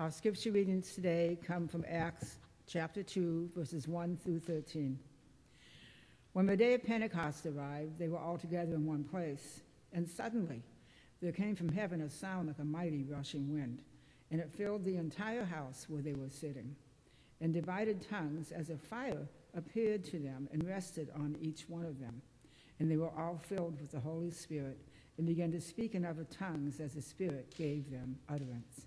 Our 0.00 0.10
scripture 0.10 0.50
readings 0.50 0.94
today 0.94 1.36
come 1.46 1.68
from 1.68 1.84
Acts 1.86 2.38
chapter 2.66 3.02
2, 3.02 3.50
verses 3.54 3.86
1 3.86 4.16
through 4.24 4.40
13. 4.40 4.98
When 6.32 6.46
the 6.46 6.56
day 6.56 6.72
of 6.72 6.82
Pentecost 6.82 7.44
arrived, 7.44 7.98
they 7.98 8.08
were 8.08 8.18
all 8.18 8.38
together 8.38 8.76
in 8.76 8.86
one 8.86 9.04
place, 9.04 9.60
and 9.92 10.08
suddenly 10.08 10.62
there 11.20 11.32
came 11.32 11.54
from 11.54 11.68
heaven 11.68 12.00
a 12.00 12.08
sound 12.08 12.48
like 12.48 12.60
a 12.60 12.64
mighty 12.64 13.04
rushing 13.04 13.52
wind, 13.52 13.82
and 14.30 14.40
it 14.40 14.50
filled 14.50 14.86
the 14.86 14.96
entire 14.96 15.44
house 15.44 15.84
where 15.86 16.00
they 16.00 16.14
were 16.14 16.30
sitting. 16.30 16.74
And 17.42 17.52
divided 17.52 18.00
tongues 18.08 18.52
as 18.52 18.70
a 18.70 18.78
fire 18.78 19.28
appeared 19.54 20.02
to 20.06 20.18
them 20.18 20.48
and 20.50 20.66
rested 20.66 21.10
on 21.14 21.36
each 21.42 21.68
one 21.68 21.84
of 21.84 22.00
them. 22.00 22.22
And 22.78 22.90
they 22.90 22.96
were 22.96 23.12
all 23.18 23.38
filled 23.46 23.78
with 23.78 23.90
the 23.90 24.00
Holy 24.00 24.30
Spirit 24.30 24.80
and 25.18 25.26
began 25.26 25.52
to 25.52 25.60
speak 25.60 25.94
in 25.94 26.06
other 26.06 26.24
tongues 26.24 26.80
as 26.80 26.94
the 26.94 27.02
Spirit 27.02 27.54
gave 27.54 27.90
them 27.90 28.16
utterance. 28.30 28.86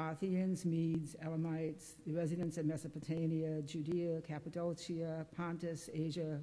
Parthians, 0.00 0.64
Medes, 0.64 1.14
Elamites, 1.22 1.96
the 2.06 2.14
residents 2.14 2.56
of 2.56 2.64
Mesopotamia, 2.64 3.60
Judea, 3.60 4.22
Cappadocia, 4.22 5.26
Pontus, 5.36 5.90
Asia, 5.92 6.40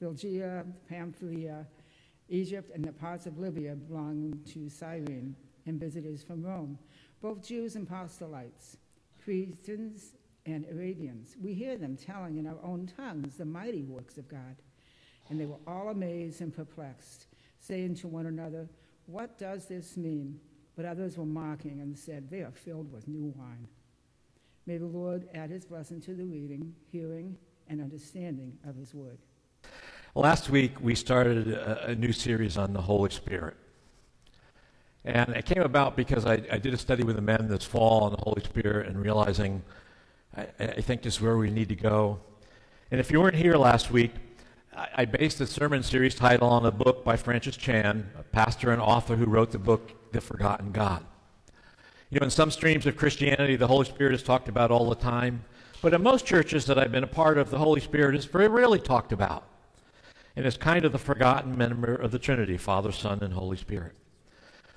Phrygia, 0.00 0.66
Pamphylia, 0.88 1.64
Egypt, 2.28 2.72
and 2.74 2.84
the 2.84 2.90
parts 2.90 3.26
of 3.26 3.38
Libya 3.38 3.76
belonging 3.76 4.42
to 4.52 4.68
Cyrene, 4.68 5.36
and 5.66 5.78
visitors 5.78 6.24
from 6.24 6.42
Rome, 6.42 6.76
both 7.22 7.46
Jews 7.46 7.76
and 7.76 7.86
proselytes, 7.86 8.78
Cretans 9.24 10.14
and 10.44 10.66
Arabians. 10.68 11.36
We 11.40 11.54
hear 11.54 11.76
them 11.76 11.96
telling 11.96 12.38
in 12.38 12.48
our 12.48 12.58
own 12.64 12.90
tongues 12.96 13.36
the 13.36 13.44
mighty 13.44 13.84
works 13.84 14.18
of 14.18 14.26
God. 14.28 14.56
And 15.30 15.38
they 15.38 15.46
were 15.46 15.60
all 15.68 15.90
amazed 15.90 16.40
and 16.40 16.52
perplexed, 16.52 17.28
saying 17.60 17.94
to 17.96 18.08
one 18.08 18.26
another, 18.26 18.68
What 19.06 19.38
does 19.38 19.66
this 19.66 19.96
mean? 19.96 20.40
But 20.78 20.86
others 20.86 21.18
were 21.18 21.26
mocking 21.26 21.80
and 21.80 21.98
said, 21.98 22.30
They 22.30 22.42
are 22.42 22.52
filled 22.52 22.92
with 22.92 23.08
new 23.08 23.34
wine. 23.36 23.66
May 24.64 24.78
the 24.78 24.86
Lord 24.86 25.28
add 25.34 25.50
his 25.50 25.64
blessing 25.64 26.00
to 26.02 26.14
the 26.14 26.24
reading, 26.24 26.72
hearing, 26.92 27.36
and 27.66 27.80
understanding 27.80 28.56
of 28.64 28.76
his 28.76 28.94
word. 28.94 29.18
Last 30.14 30.50
week, 30.50 30.80
we 30.80 30.94
started 30.94 31.48
a, 31.48 31.86
a 31.86 31.94
new 31.96 32.12
series 32.12 32.56
on 32.56 32.74
the 32.74 32.80
Holy 32.80 33.10
Spirit. 33.10 33.56
And 35.04 35.30
it 35.30 35.46
came 35.46 35.62
about 35.62 35.96
because 35.96 36.24
I, 36.24 36.34
I, 36.52 36.58
did 36.58 36.72
a 36.74 36.78
study 36.78 37.02
with 37.02 37.16
the 37.16 37.22
men 37.22 37.48
this 37.48 37.64
fall 37.64 38.04
on 38.04 38.12
the 38.12 38.22
Holy 38.22 38.44
Spirit 38.44 38.86
and 38.86 39.02
realizing 39.02 39.64
I, 40.36 40.46
I, 40.60 40.80
think 40.80 41.02
this 41.02 41.16
is 41.16 41.20
where 41.20 41.36
we 41.36 41.50
need 41.50 41.70
to 41.70 41.76
go. 41.76 42.20
And 42.92 43.00
if 43.00 43.10
you 43.10 43.20
weren't 43.20 43.34
here 43.34 43.56
last 43.56 43.90
week, 43.90 44.12
I, 44.76 44.88
I 44.98 45.04
based 45.06 45.38
the 45.38 45.46
sermon 45.48 45.82
series 45.82 46.14
title 46.14 46.48
on 46.48 46.64
a 46.66 46.70
book 46.70 47.04
by 47.04 47.16
Francis 47.16 47.56
Chan, 47.56 48.08
a 48.16 48.22
pastor 48.22 48.70
and 48.70 48.80
author 48.80 49.16
who 49.16 49.24
wrote 49.24 49.50
the 49.50 49.58
book 49.58 49.97
the 50.12 50.20
forgotten 50.20 50.72
God. 50.72 51.04
You 52.10 52.20
know, 52.20 52.24
in 52.24 52.30
some 52.30 52.50
streams 52.50 52.86
of 52.86 52.96
Christianity, 52.96 53.56
the 53.56 53.66
Holy 53.66 53.84
Spirit 53.84 54.14
is 54.14 54.22
talked 54.22 54.48
about 54.48 54.70
all 54.70 54.88
the 54.88 54.94
time, 54.94 55.44
but 55.82 55.92
in 55.92 56.02
most 56.02 56.24
churches 56.24 56.64
that 56.66 56.78
I've 56.78 56.92
been 56.92 57.04
a 57.04 57.08
part 57.08 57.38
of, 57.38 57.50
the 57.50 57.58
Holy 57.58 57.80
Spirit 57.80 58.16
is 58.16 58.24
very 58.24 58.48
rarely 58.48 58.80
talked 58.80 59.12
about. 59.12 59.44
And 60.34 60.46
it's 60.46 60.56
kind 60.56 60.84
of 60.84 60.92
the 60.92 60.98
forgotten 60.98 61.56
member 61.56 61.94
of 61.94 62.10
the 62.10 62.18
Trinity 62.18 62.56
Father, 62.56 62.92
Son, 62.92 63.18
and 63.22 63.34
Holy 63.34 63.56
Spirit. 63.56 63.92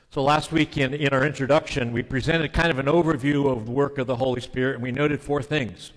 So 0.10 0.22
last 0.22 0.52
week 0.52 0.78
in, 0.78 0.94
in 0.94 1.14
our 1.14 1.26
introduction, 1.26 1.94
we 1.94 2.04
presented 2.04 2.52
kind 2.52 2.70
of 2.70 2.80
an 2.80 2.88
overview 2.88 3.50
of 3.50 3.66
the 3.66 3.72
work 3.72 3.98
of 3.98 4.08
the 4.08 4.16
Holy 4.18 4.42
Spirit, 4.42 4.76
and 4.76 4.84
we 4.84 4.92
noted 4.92 5.22
four 5.22 5.42
things. 5.42 5.94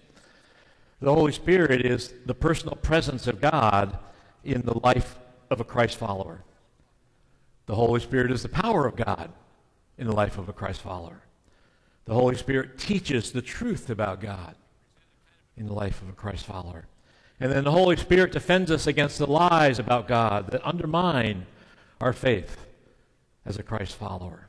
The 1.00 1.12
Holy 1.12 1.32
Spirit 1.32 1.84
is 1.84 2.14
the 2.24 2.34
personal 2.34 2.76
presence 2.76 3.26
of 3.26 3.40
God 3.40 3.98
in 4.44 4.62
the 4.62 4.78
life 4.80 5.18
of 5.50 5.60
a 5.60 5.64
Christ 5.64 5.96
follower. 5.96 6.44
The 7.66 7.74
Holy 7.74 8.00
Spirit 8.00 8.30
is 8.30 8.42
the 8.42 8.48
power 8.48 8.86
of 8.86 8.96
God 8.96 9.30
in 9.98 10.06
the 10.06 10.12
life 10.12 10.38
of 10.38 10.48
a 10.48 10.52
Christ 10.52 10.80
follower. 10.80 11.22
The 12.04 12.14
Holy 12.14 12.36
Spirit 12.36 12.78
teaches 12.78 13.32
the 13.32 13.42
truth 13.42 13.88
about 13.88 14.20
God 14.20 14.54
in 15.56 15.66
the 15.66 15.72
life 15.72 16.02
of 16.02 16.08
a 16.08 16.12
Christ 16.12 16.44
follower. 16.44 16.86
And 17.40 17.50
then 17.50 17.64
the 17.64 17.72
Holy 17.72 17.96
Spirit 17.96 18.32
defends 18.32 18.70
us 18.70 18.86
against 18.86 19.18
the 19.18 19.26
lies 19.26 19.78
about 19.78 20.08
God 20.08 20.50
that 20.50 20.66
undermine 20.66 21.46
our 22.00 22.12
faith 22.12 22.58
as 23.46 23.58
a 23.58 23.62
Christ 23.62 23.96
follower. 23.96 24.48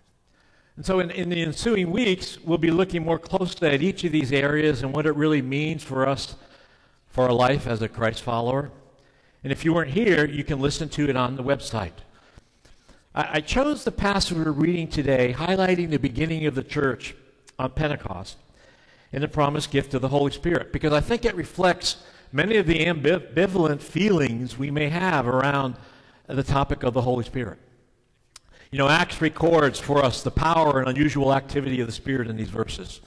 And 0.75 0.85
so, 0.85 0.99
in, 0.99 1.09
in 1.11 1.29
the 1.29 1.41
ensuing 1.41 1.89
weeks, 1.89 2.37
we'll 2.43 2.57
be 2.57 2.71
looking 2.71 3.03
more 3.03 3.17
closely 3.17 3.69
at 3.69 3.81
each 3.81 4.03
of 4.03 4.11
these 4.11 4.33
areas 4.33 4.83
and 4.83 4.93
what 4.93 5.05
it 5.05 5.15
really 5.15 5.41
means 5.41 5.83
for 5.83 6.07
us 6.07 6.35
for 7.07 7.23
our 7.23 7.33
life 7.33 7.65
as 7.65 7.81
a 7.81 7.87
Christ 7.87 8.23
follower. 8.23 8.71
And 9.43 9.53
if 9.53 9.63
you 9.63 9.73
weren't 9.73 9.91
here, 9.91 10.25
you 10.25 10.43
can 10.43 10.59
listen 10.59 10.89
to 10.89 11.09
it 11.09 11.15
on 11.15 11.37
the 11.37 11.43
website. 11.43 11.93
I, 13.15 13.29
I 13.33 13.41
chose 13.41 13.83
the 13.83 13.91
passage 13.91 14.37
we're 14.37 14.51
reading 14.51 14.87
today, 14.87 15.33
highlighting 15.35 15.89
the 15.89 15.97
beginning 15.97 16.45
of 16.45 16.53
the 16.53 16.63
church 16.63 17.15
on 17.57 17.71
Pentecost 17.71 18.37
and 19.13 19.23
the 19.23 19.27
promised 19.27 19.71
gift 19.71 19.93
of 19.93 20.01
the 20.01 20.09
Holy 20.09 20.31
Spirit, 20.31 20.73
because 20.73 20.91
I 20.91 20.99
think 20.99 21.25
it 21.25 21.35
reflects 21.35 22.03
many 22.31 22.57
of 22.57 22.67
the 22.67 22.85
ambivalent 22.85 23.81
feelings 23.81 24.57
we 24.57 24.69
may 24.69 24.89
have 24.89 25.27
around 25.27 25.75
the 26.27 26.43
topic 26.43 26.83
of 26.83 26.93
the 26.93 27.01
Holy 27.01 27.23
Spirit. 27.23 27.57
You 28.71 28.79
know, 28.79 28.89
Acts 28.89 29.21
records 29.21 29.79
for 29.79 30.03
us 30.03 30.21
the 30.21 30.31
power 30.31 30.79
and 30.79 30.89
unusual 30.89 31.33
activity 31.33 31.79
of 31.79 31.87
the 31.87 31.93
Spirit 31.93 32.27
in 32.27 32.35
these 32.35 32.49
verses. 32.49 32.99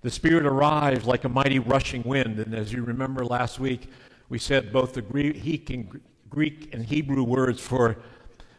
The 0.00 0.10
Spirit 0.10 0.46
arrives 0.46 1.04
like 1.04 1.24
a 1.24 1.28
mighty 1.28 1.58
rushing 1.58 2.02
wind, 2.04 2.38
and 2.38 2.54
as 2.54 2.72
you 2.72 2.82
remember 2.84 3.24
last 3.24 3.60
week, 3.60 3.90
we 4.30 4.38
said 4.38 4.72
both 4.72 4.94
the 4.94 5.02
Greek 5.02 5.68
and, 5.68 6.00
Greek 6.30 6.72
and 6.72 6.86
Hebrew 6.86 7.22
words 7.22 7.60
for 7.60 7.98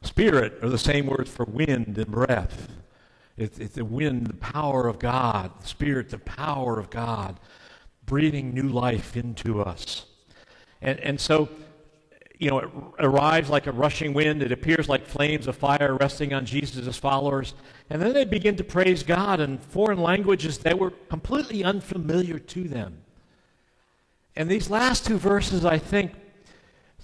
Spirit 0.06 0.64
are 0.64 0.70
the 0.70 0.78
same 0.78 1.08
words 1.08 1.30
for 1.30 1.46
wind 1.46 1.98
and 1.98 2.08
breath. 2.08 2.70
It's, 3.38 3.60
it's 3.60 3.76
the 3.76 3.86
wind, 3.86 4.28
the 4.28 4.36
power 4.36 4.88
of 4.88 5.00
God, 5.00 5.52
the 5.62 5.68
Spirit, 5.68 6.10
the 6.10 6.20
power 6.20 6.80
of 6.80 6.90
God, 6.90 7.40
breathing 8.06 8.54
new 8.54 8.70
life 8.70 9.18
into 9.18 9.62
us. 9.62 10.06
And, 10.82 11.00
and 11.00 11.20
so, 11.20 11.50
you 12.40 12.50
know, 12.50 12.60
it 12.60 12.70
arrives 13.00 13.50
like 13.50 13.68
a 13.68 13.72
rushing 13.72 14.14
wind. 14.14 14.42
It 14.42 14.52
appears 14.52 14.88
like 14.88 15.06
flames 15.06 15.48
of 15.48 15.56
fire 15.58 15.96
resting 15.96 16.34
on 16.34 16.46
Jesus' 16.46 16.98
followers. 16.98 17.54
And 17.90 18.02
then 18.02 18.14
they 18.14 18.26
begin 18.26 18.56
to 18.58 18.64
praise 18.64 19.04
God 19.04 19.40
in 19.40 19.58
foreign 19.58 20.00
languages 20.02 20.60
that 20.60 20.78
were 20.78 20.92
completely 21.10 21.64
unfamiliar 21.64 22.40
to 22.40 22.64
them. 22.68 23.02
And 24.36 24.50
these 24.50 24.70
last 24.70 25.06
two 25.06 25.18
verses, 25.18 25.66
I 25.66 25.78
think, 25.78 26.14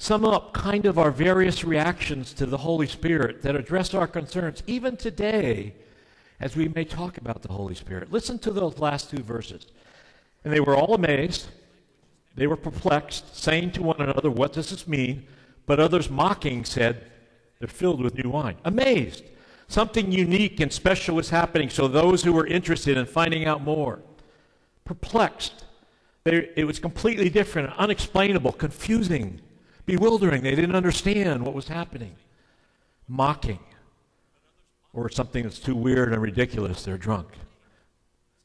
sum 0.01 0.25
up 0.25 0.51
kind 0.51 0.87
of 0.87 0.97
our 0.97 1.11
various 1.11 1.63
reactions 1.63 2.33
to 2.33 2.47
the 2.47 2.57
Holy 2.57 2.87
Spirit 2.87 3.43
that 3.43 3.55
address 3.55 3.93
our 3.93 4.07
concerns, 4.07 4.63
even 4.65 4.97
today, 4.97 5.75
as 6.39 6.55
we 6.55 6.67
may 6.69 6.83
talk 6.83 7.19
about 7.19 7.43
the 7.43 7.53
Holy 7.53 7.75
Spirit. 7.75 8.11
Listen 8.11 8.39
to 8.39 8.49
those 8.49 8.79
last 8.79 9.11
two 9.11 9.21
verses. 9.21 9.67
And 10.43 10.51
they 10.51 10.59
were 10.59 10.75
all 10.75 10.95
amazed. 10.95 11.49
They 12.33 12.47
were 12.47 12.57
perplexed, 12.57 13.37
saying 13.37 13.73
to 13.73 13.83
one 13.83 14.01
another, 14.01 14.31
What 14.31 14.53
does 14.53 14.71
this 14.71 14.87
mean? 14.87 15.27
But 15.67 15.79
others 15.79 16.09
mocking 16.09 16.65
said, 16.65 17.11
They're 17.59 17.67
filled 17.67 18.01
with 18.01 18.15
new 18.15 18.31
wine. 18.31 18.57
Amazed. 18.65 19.23
Something 19.67 20.11
unique 20.11 20.59
and 20.61 20.73
special 20.73 21.15
was 21.15 21.29
happening, 21.29 21.69
so 21.69 21.87
those 21.87 22.23
who 22.23 22.33
were 22.33 22.47
interested 22.47 22.97
in 22.97 23.05
finding 23.05 23.45
out 23.45 23.61
more, 23.61 23.99
perplexed. 24.83 25.63
They, 26.23 26.49
it 26.55 26.65
was 26.65 26.79
completely 26.79 27.29
different, 27.29 27.71
unexplainable, 27.77 28.53
confusing 28.53 29.41
bewildering. 29.91 30.41
They 30.41 30.55
didn't 30.55 30.75
understand 30.75 31.45
what 31.45 31.53
was 31.53 31.67
happening. 31.67 32.15
Mocking. 33.07 33.59
Or 34.93 35.09
something 35.09 35.43
that's 35.43 35.59
too 35.59 35.75
weird 35.75 36.13
and 36.13 36.21
ridiculous, 36.21 36.83
they're 36.83 36.97
drunk. 36.97 37.27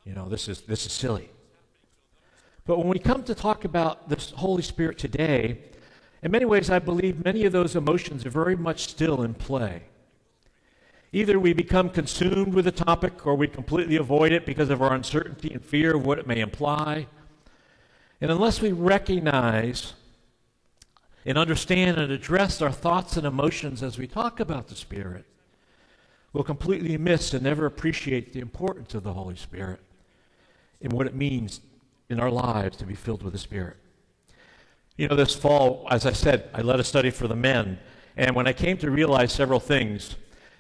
You 0.05 0.15
know, 0.15 0.29
this 0.29 0.49
is, 0.49 0.63
this 0.63 0.87
is 0.87 0.93
silly. 0.93 1.31
But 2.65 2.79
when 2.79 2.89
we 2.89 2.99
come 2.99 3.23
to 3.25 3.35
talk 3.35 3.65
about 3.65 4.09
the 4.09 4.17
Holy 4.37 4.63
Spirit 4.63 4.99
today, 4.99 5.59
in 6.23 6.33
many 6.33 6.45
ways, 6.45 6.69
I 6.69 6.81
believe 6.81 7.25
many 7.25 7.45
of 7.45 7.53
those 7.53 7.77
emotions 7.77 8.27
are 8.27 8.31
very 8.31 8.57
much 8.57 8.89
still 8.89 9.23
in 9.23 9.35
play. 9.35 9.83
Either 11.13 11.39
we 11.39 11.53
become 11.53 11.91
consumed 11.91 12.55
with 12.55 12.65
the 12.65 12.73
topic 12.73 13.25
or 13.25 13.37
we 13.37 13.47
completely 13.47 13.97
avoid 13.97 14.33
it 14.33 14.45
because 14.45 14.71
of 14.71 14.83
our 14.83 14.95
uncertainty 14.95 15.53
and 15.53 15.65
fear 15.65 15.95
of 15.95 16.05
what 16.05 16.19
it 16.19 16.27
may 16.27 16.41
imply. 16.41 17.07
And 18.21 18.31
unless 18.31 18.61
we 18.61 18.73
recognize 18.73 19.95
and 21.27 21.37
understand 21.37 21.99
and 21.99 22.13
address 22.13 22.63
our 22.63 22.71
thoughts 22.71 23.17
and 23.17 23.27
emotions 23.27 23.83
as 23.83 23.99
we 23.99 24.07
talk 24.07 24.39
about 24.39 24.69
the 24.69 24.77
Spirit, 24.77 25.25
we'll 26.33 26.45
completely 26.45 26.97
miss 26.97 27.35
and 27.35 27.43
never 27.43 27.67
appreciate 27.67 28.33
the 28.33 28.39
importance 28.39 28.95
of 28.95 29.03
the 29.03 29.13
Holy 29.13 29.35
Spirit 29.35 29.81
and 30.81 30.93
what 30.93 31.09
it 31.09 31.17
means 31.17 31.61
in 32.09 32.21
our 32.21 32.31
lives 32.31 32.77
to 32.77 32.87
be 32.87 32.95
filled 32.95 33.25
with 33.25 33.33
the 33.33 33.39
Spirit. 33.41 33.77
You 34.97 35.09
know, 35.09 35.17
this 35.17 35.35
fall, 35.35 35.89
as 35.91 36.07
I 36.07 36.13
said, 36.13 36.49
I 36.55 36.63
led 36.63 36.79
a 36.79 36.85
study 36.85 37.11
for 37.11 37.27
the 37.27 37.35
men. 37.35 37.81
And 38.17 38.37
when 38.37 38.47
I 38.47 38.53
came 38.53 38.79
to 38.79 38.91
realize 38.91 39.33
several 39.33 39.61
things, 39.61 40.15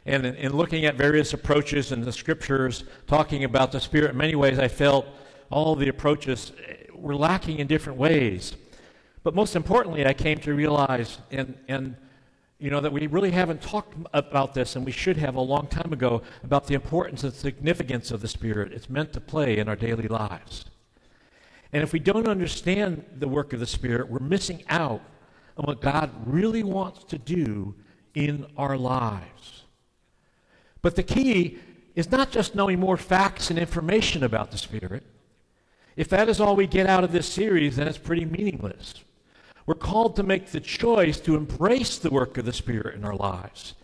and 0.04 0.26
in, 0.26 0.34
in 0.34 0.56
looking 0.56 0.84
at 0.84 0.96
various 0.96 1.32
approaches 1.32 1.92
in 1.92 2.00
the 2.00 2.12
scriptures, 2.12 2.82
talking 3.06 3.44
about 3.44 3.70
the 3.70 3.80
Spirit, 3.80 4.10
in 4.10 4.16
many 4.16 4.34
ways 4.34 4.58
I 4.58 4.66
felt 4.66 5.06
all 5.48 5.76
the 5.76 5.88
approaches 5.88 6.50
were 6.92 7.14
lacking 7.14 7.60
in 7.60 7.68
different 7.68 7.98
ways. 8.00 8.56
But 9.26 9.34
most 9.34 9.56
importantly, 9.56 10.06
I 10.06 10.12
came 10.12 10.38
to 10.38 10.54
realize, 10.54 11.18
and, 11.32 11.58
and 11.66 11.96
you 12.60 12.70
know, 12.70 12.80
that 12.80 12.92
we 12.92 13.08
really 13.08 13.32
haven't 13.32 13.60
talked 13.60 13.92
about 14.14 14.54
this, 14.54 14.76
and 14.76 14.84
we 14.86 14.92
should 14.92 15.16
have 15.16 15.34
a 15.34 15.40
long 15.40 15.66
time 15.66 15.92
ago, 15.92 16.22
about 16.44 16.68
the 16.68 16.74
importance 16.74 17.24
and 17.24 17.34
significance 17.34 18.12
of 18.12 18.20
the 18.20 18.28
Spirit 18.28 18.72
it's 18.72 18.88
meant 18.88 19.12
to 19.14 19.20
play 19.20 19.58
in 19.58 19.68
our 19.68 19.74
daily 19.74 20.06
lives. 20.06 20.66
And 21.72 21.82
if 21.82 21.92
we 21.92 21.98
don't 21.98 22.28
understand 22.28 23.04
the 23.18 23.26
work 23.26 23.52
of 23.52 23.58
the 23.58 23.66
Spirit, 23.66 24.08
we're 24.08 24.20
missing 24.20 24.62
out 24.68 25.02
on 25.56 25.64
what 25.64 25.80
God 25.80 26.12
really 26.24 26.62
wants 26.62 27.02
to 27.06 27.18
do 27.18 27.74
in 28.14 28.46
our 28.56 28.76
lives. 28.76 29.64
But 30.82 30.94
the 30.94 31.02
key 31.02 31.58
is 31.96 32.12
not 32.12 32.30
just 32.30 32.54
knowing 32.54 32.78
more 32.78 32.96
facts 32.96 33.50
and 33.50 33.58
information 33.58 34.22
about 34.22 34.52
the 34.52 34.58
Spirit. 34.58 35.02
If 35.96 36.06
that 36.10 36.28
is 36.28 36.40
all 36.40 36.54
we 36.54 36.68
get 36.68 36.86
out 36.86 37.02
of 37.02 37.10
this 37.10 37.28
series, 37.28 37.74
then 37.74 37.88
it's 37.88 37.98
pretty 37.98 38.24
meaningless. 38.24 39.02
We're 39.66 39.74
called 39.74 40.16
to 40.16 40.22
make 40.22 40.46
the 40.46 40.60
choice 40.60 41.18
to 41.20 41.36
embrace 41.36 41.98
the 41.98 42.10
work 42.10 42.38
of 42.38 42.44
the 42.44 42.52
Spirit 42.52 42.94
in 42.94 43.04
our 43.04 43.16
lives. 43.16 43.74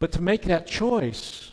But 0.00 0.12
to 0.12 0.22
make 0.22 0.42
that 0.42 0.66
choice, 0.66 1.52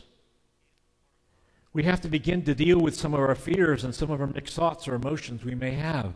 we 1.71 1.83
have 1.83 2.01
to 2.01 2.07
begin 2.07 2.43
to 2.43 2.55
deal 2.55 2.79
with 2.79 2.95
some 2.95 3.13
of 3.13 3.19
our 3.19 3.35
fears 3.35 3.83
and 3.83 3.93
some 3.93 4.09
of 4.09 4.19
our 4.19 4.27
mixed 4.27 4.55
thoughts 4.55 4.87
or 4.87 4.95
emotions 4.95 5.43
we 5.43 5.55
may 5.55 5.71
have 5.71 6.13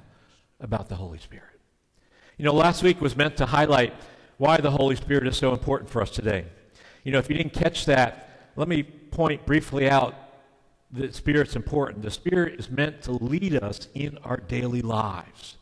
about 0.60 0.90
the 0.90 0.96
Holy 0.96 1.20
Spirit. 1.20 1.60
You 2.38 2.46
know, 2.46 2.54
last 2.54 2.82
week 2.82 3.02
was 3.02 3.16
meant 3.16 3.38
to 3.38 3.46
highlight 3.46 3.94
why 4.38 4.58
the 4.58 4.72
Holy 4.72 4.96
Spirit 4.96 5.28
is 5.28 5.38
so 5.38 5.52
important 5.52 5.90
for 5.90 6.02
us 6.02 6.10
today. 6.10 6.46
You 7.04 7.12
know, 7.12 7.20
if 7.20 7.30
you 7.30 7.36
didn't 7.36 7.54
catch 7.54 7.86
that, 7.86 8.52
let 8.56 8.68
me 8.68 8.84
point 8.84 9.46
briefly 9.46 9.90
out 9.90 10.16
that 10.92 11.14
Spirit's 11.14 11.56
important. 11.56 12.02
The 12.02 12.12
Spirit 12.12 12.60
is 12.60 12.70
meant 12.70 13.02
to 13.04 13.12
lead 13.12 13.56
us 13.56 13.88
in 13.94 14.18
our 14.24 14.38
daily 14.38 14.82
lives. 14.82 15.58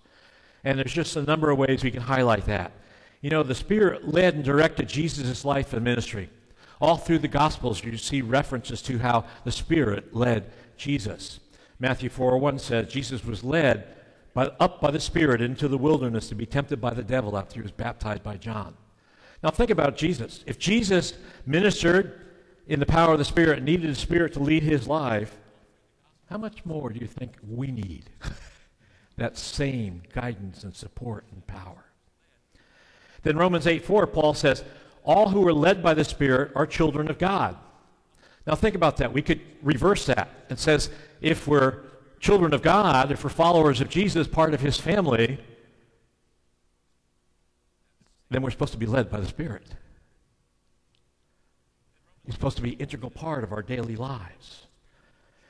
And 0.67 0.77
there's 0.77 0.91
just 0.91 1.15
a 1.15 1.21
number 1.21 1.49
of 1.49 1.57
ways 1.57 1.81
we 1.81 1.91
can 1.91 2.01
highlight 2.01 2.45
that. 2.47 2.73
You 3.21 3.29
know, 3.29 3.41
the 3.41 3.55
Spirit 3.55 4.05
led 4.05 4.35
and 4.35 4.43
directed 4.43 4.89
Jesus' 4.89 5.45
life 5.45 5.71
and 5.71 5.81
ministry. 5.81 6.29
All 6.81 6.97
through 6.97 7.19
the 7.19 7.29
Gospels, 7.29 7.81
you 7.85 7.95
see 7.95 8.21
references 8.21 8.81
to 8.81 8.97
how 8.97 9.23
the 9.45 9.51
Spirit 9.53 10.13
led 10.13 10.51
Jesus. 10.75 11.39
Matthew 11.79 12.09
4 12.09 12.37
1 12.37 12.59
says 12.59 12.91
Jesus 12.91 13.23
was 13.23 13.45
led 13.45 13.95
by, 14.33 14.47
up 14.59 14.81
by 14.81 14.91
the 14.91 14.99
Spirit 14.99 15.39
into 15.39 15.69
the 15.69 15.77
wilderness 15.77 16.27
to 16.27 16.35
be 16.35 16.45
tempted 16.45 16.81
by 16.81 16.93
the 16.93 17.01
devil 17.01 17.37
after 17.37 17.55
he 17.55 17.61
was 17.61 17.71
baptized 17.71 18.23
by 18.23 18.35
John. 18.35 18.75
Now, 19.41 19.51
think 19.51 19.71
about 19.71 19.95
Jesus. 19.95 20.43
If 20.47 20.59
Jesus 20.59 21.13
ministered 21.45 22.25
in 22.67 22.81
the 22.81 22.85
power 22.85 23.13
of 23.13 23.19
the 23.19 23.25
Spirit 23.25 23.59
and 23.59 23.65
needed 23.65 23.89
the 23.89 23.95
Spirit 23.95 24.33
to 24.33 24.39
lead 24.41 24.63
his 24.63 24.85
life, 24.85 25.37
how 26.29 26.37
much 26.37 26.65
more 26.65 26.89
do 26.89 26.99
you 26.99 27.07
think 27.07 27.37
we 27.47 27.71
need 27.71 28.09
that 29.17 29.37
same 29.37 30.03
guidance 30.13 30.63
and 30.63 30.75
support 30.75 31.25
and 31.31 31.45
power? 31.47 31.85
Then 33.23 33.37
Romans 33.37 33.67
8 33.67 33.83
4, 33.83 34.07
Paul 34.07 34.33
says, 34.33 34.63
all 35.07 35.29
who 35.29 35.47
are 35.47 35.53
led 35.53 35.81
by 35.81 35.93
the 35.93 36.03
Spirit 36.03 36.51
are 36.53 36.67
children 36.67 37.09
of 37.09 37.17
God. 37.17 37.55
Now 38.45 38.55
think 38.55 38.75
about 38.75 38.97
that. 38.97 39.13
We 39.13 39.21
could 39.21 39.39
reverse 39.63 40.05
that. 40.07 40.29
It 40.49 40.59
says 40.59 40.89
if 41.21 41.47
we're 41.47 41.83
children 42.19 42.53
of 42.53 42.61
God, 42.61 43.11
if 43.11 43.23
we're 43.23 43.29
followers 43.29 43.79
of 43.79 43.89
Jesus, 43.89 44.27
part 44.27 44.53
of 44.53 44.59
his 44.59 44.77
family, 44.77 45.39
then 48.29 48.41
we're 48.41 48.51
supposed 48.51 48.73
to 48.73 48.77
be 48.77 48.85
led 48.85 49.09
by 49.09 49.21
the 49.21 49.27
Spirit. 49.27 49.63
He's 52.25 52.35
supposed 52.35 52.57
to 52.57 52.63
be 52.63 52.71
integral 52.71 53.09
part 53.09 53.45
of 53.45 53.53
our 53.53 53.61
daily 53.61 53.95
lives. 53.95 54.67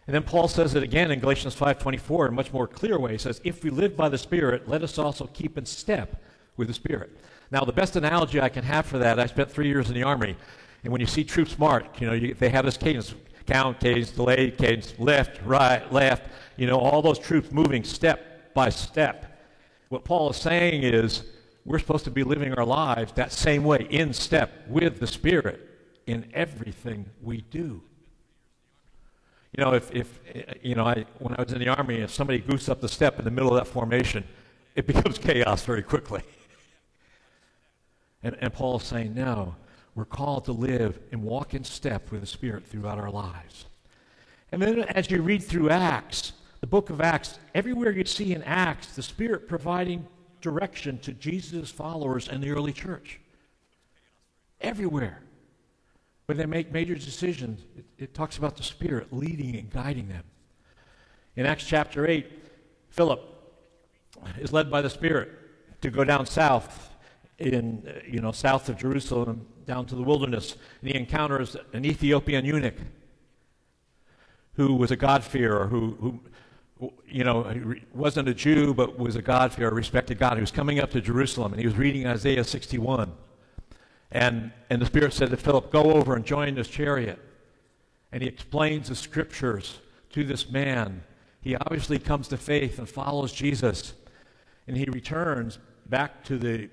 And 0.07 0.15
then 0.15 0.23
Paul 0.23 0.47
says 0.47 0.73
it 0.73 0.83
again 0.83 1.11
in 1.11 1.19
Galatians 1.19 1.53
5:24 1.53 2.27
in 2.27 2.33
a 2.33 2.35
much 2.35 2.53
more 2.53 2.65
clear 2.65 2.97
way. 2.97 3.11
He 3.11 3.17
says, 3.17 3.41
"If 3.43 3.63
we 3.63 3.69
live 3.69 3.97
by 3.97 4.07
the 4.07 4.17
Spirit, 4.17 4.67
let 4.67 4.81
us 4.81 4.97
also 4.97 5.27
keep 5.27 5.57
in 5.57 5.65
step 5.65 6.23
with 6.55 6.69
the 6.69 6.73
Spirit." 6.73 7.11
Now, 7.51 7.61
the 7.61 7.73
best 7.73 7.95
analogy 7.95 8.41
I 8.41 8.49
can 8.49 8.63
have 8.63 8.85
for 8.85 8.97
that, 8.99 9.19
I 9.19 9.25
spent 9.25 9.51
three 9.51 9.67
years 9.67 9.89
in 9.89 9.93
the 9.93 10.03
Army, 10.03 10.37
and 10.83 10.91
when 10.91 11.01
you 11.01 11.07
see 11.07 11.23
troops 11.23 11.59
march, 11.59 11.85
you 11.99 12.07
know, 12.07 12.13
you, 12.13 12.33
they 12.33 12.49
have 12.49 12.65
this 12.65 12.77
cadence, 12.77 13.13
count, 13.45 13.79
cadence, 13.79 14.11
delay, 14.11 14.51
cadence, 14.51 14.93
left, 14.97 15.41
right, 15.45 15.91
left, 15.91 16.29
you 16.55 16.67
know, 16.67 16.77
all 16.77 17.01
those 17.01 17.19
troops 17.19 17.51
moving 17.51 17.83
step 17.83 18.53
by 18.53 18.69
step. 18.69 19.41
What 19.89 20.03
Paul 20.05 20.29
is 20.29 20.37
saying 20.37 20.83
is 20.83 21.23
we're 21.65 21.79
supposed 21.79 22.05
to 22.05 22.11
be 22.11 22.23
living 22.23 22.53
our 22.53 22.65
lives 22.65 23.11
that 23.13 23.33
same 23.33 23.63
way, 23.63 23.87
in 23.89 24.13
step 24.13 24.67
with 24.67 24.99
the 24.99 25.07
Spirit 25.07 25.69
in 26.05 26.29
everything 26.33 27.05
we 27.21 27.41
do. 27.41 27.81
You 29.55 29.63
know, 29.63 29.73
if, 29.73 29.93
if 29.93 30.19
eh, 30.33 30.53
you 30.61 30.75
know, 30.75 30.85
I, 30.85 31.05
when 31.19 31.35
I 31.35 31.41
was 31.41 31.53
in 31.53 31.59
the 31.59 31.69
Army, 31.69 31.97
if 31.97 32.11
somebody 32.11 32.39
goose 32.39 32.69
up 32.69 32.81
the 32.81 32.89
step 32.89 33.19
in 33.19 33.25
the 33.25 33.31
middle 33.31 33.49
of 33.49 33.63
that 33.63 33.71
formation, 33.71 34.23
it 34.75 34.87
becomes 34.91 35.17
chaos 35.17 35.63
very 35.63 35.83
quickly. 35.83 36.21
And, 38.23 38.35
and 38.41 38.53
Paul 38.53 38.77
is 38.77 38.83
saying, 38.83 39.13
no, 39.13 39.55
we're 39.95 40.05
called 40.05 40.45
to 40.45 40.51
live 40.51 40.99
and 41.11 41.23
walk 41.23 41.53
in 41.53 41.63
step 41.63 42.11
with 42.11 42.21
the 42.21 42.27
Spirit 42.27 42.67
throughout 42.67 42.97
our 42.99 43.09
lives. 43.09 43.65
And 44.51 44.61
then 44.61 44.79
as 44.83 45.09
you 45.09 45.21
read 45.21 45.43
through 45.43 45.69
Acts, 45.69 46.33
the 46.61 46.67
book 46.67 46.89
of 46.89 47.01
Acts, 47.01 47.39
everywhere 47.53 47.91
you 47.91 48.05
see 48.05 48.33
in 48.33 48.43
Acts, 48.43 48.95
the 48.95 49.03
Spirit 49.03 49.47
providing 49.47 50.05
direction 50.41 50.97
to 50.99 51.13
Jesus' 51.13 51.71
followers 51.71 52.27
and 52.27 52.43
the 52.43 52.51
early 52.51 52.73
church. 52.73 53.19
Everywhere. 54.61 55.21
When 56.27 56.37
they 56.37 56.45
make 56.45 56.73
major 56.73 56.93
decisions, 56.93 57.61
it, 57.77 57.85
it 57.97 58.13
talks 58.13 58.37
about 58.37 58.57
the 58.57 58.63
Spirit 58.63 59.13
leading 59.13 59.55
and 59.55 59.69
guiding 59.69 60.09
them. 60.09 60.25
In 61.37 61.45
Acts 61.45 61.63
chapter 61.65 62.05
8, 62.05 62.27
Philip 62.89 63.21
is 64.37 64.51
led 64.51 64.69
by 64.69 64.81
the 64.81 64.89
Spirit 64.89 65.31
to 65.81 65.89
go 65.89 66.03
down 66.03 66.25
south 66.25 66.93
in, 67.39 67.81
uh, 67.87 68.01
you 68.05 68.19
know, 68.19 68.33
south 68.33 68.67
of 68.67 68.77
Jerusalem 68.77 69.47
down 69.65 69.85
to 69.85 69.95
the 69.95 70.01
wilderness. 70.01 70.57
And 70.81 70.91
he 70.91 70.97
encounters 70.97 71.55
an 71.71 71.85
Ethiopian 71.85 72.43
eunuch 72.43 72.75
who 74.55 74.73
was 74.75 74.91
a 74.91 74.97
God-fearer, 74.97 75.67
who, 75.67 76.19
who, 76.77 76.91
you 77.07 77.23
know, 77.23 77.73
wasn't 77.93 78.27
a 78.27 78.33
Jew, 78.33 78.73
but 78.73 78.99
was 78.99 79.15
a 79.15 79.21
God-fearer, 79.21 79.73
respected 79.73 80.19
God. 80.19 80.33
He 80.33 80.41
was 80.41 80.51
coming 80.51 80.79
up 80.81 80.91
to 80.91 80.99
Jerusalem, 80.99 81.53
and 81.53 81.61
he 81.61 81.65
was 81.65 81.77
reading 81.77 82.05
Isaiah 82.05 82.43
61. 82.43 83.13
And, 84.11 84.51
and 84.69 84.81
the 84.81 84.85
Spirit 84.85 85.13
said 85.13 85.29
to 85.31 85.37
Philip, 85.37 85.71
Go 85.71 85.93
over 85.93 86.15
and 86.15 86.25
join 86.25 86.55
this 86.55 86.67
chariot. 86.67 87.19
And 88.11 88.21
he 88.21 88.29
explains 88.29 88.89
the 88.89 88.95
scriptures 88.95 89.79
to 90.11 90.23
this 90.23 90.49
man. 90.49 91.03
He 91.41 91.55
obviously 91.55 91.99
comes 91.99 92.27
to 92.29 92.37
faith 92.37 92.79
and 92.79 92.87
follows 92.87 93.31
Jesus. 93.33 93.93
And 94.67 94.77
he 94.77 94.85
returns 94.85 95.59
back 95.87 96.23
to 96.25 96.37
the 96.37 96.69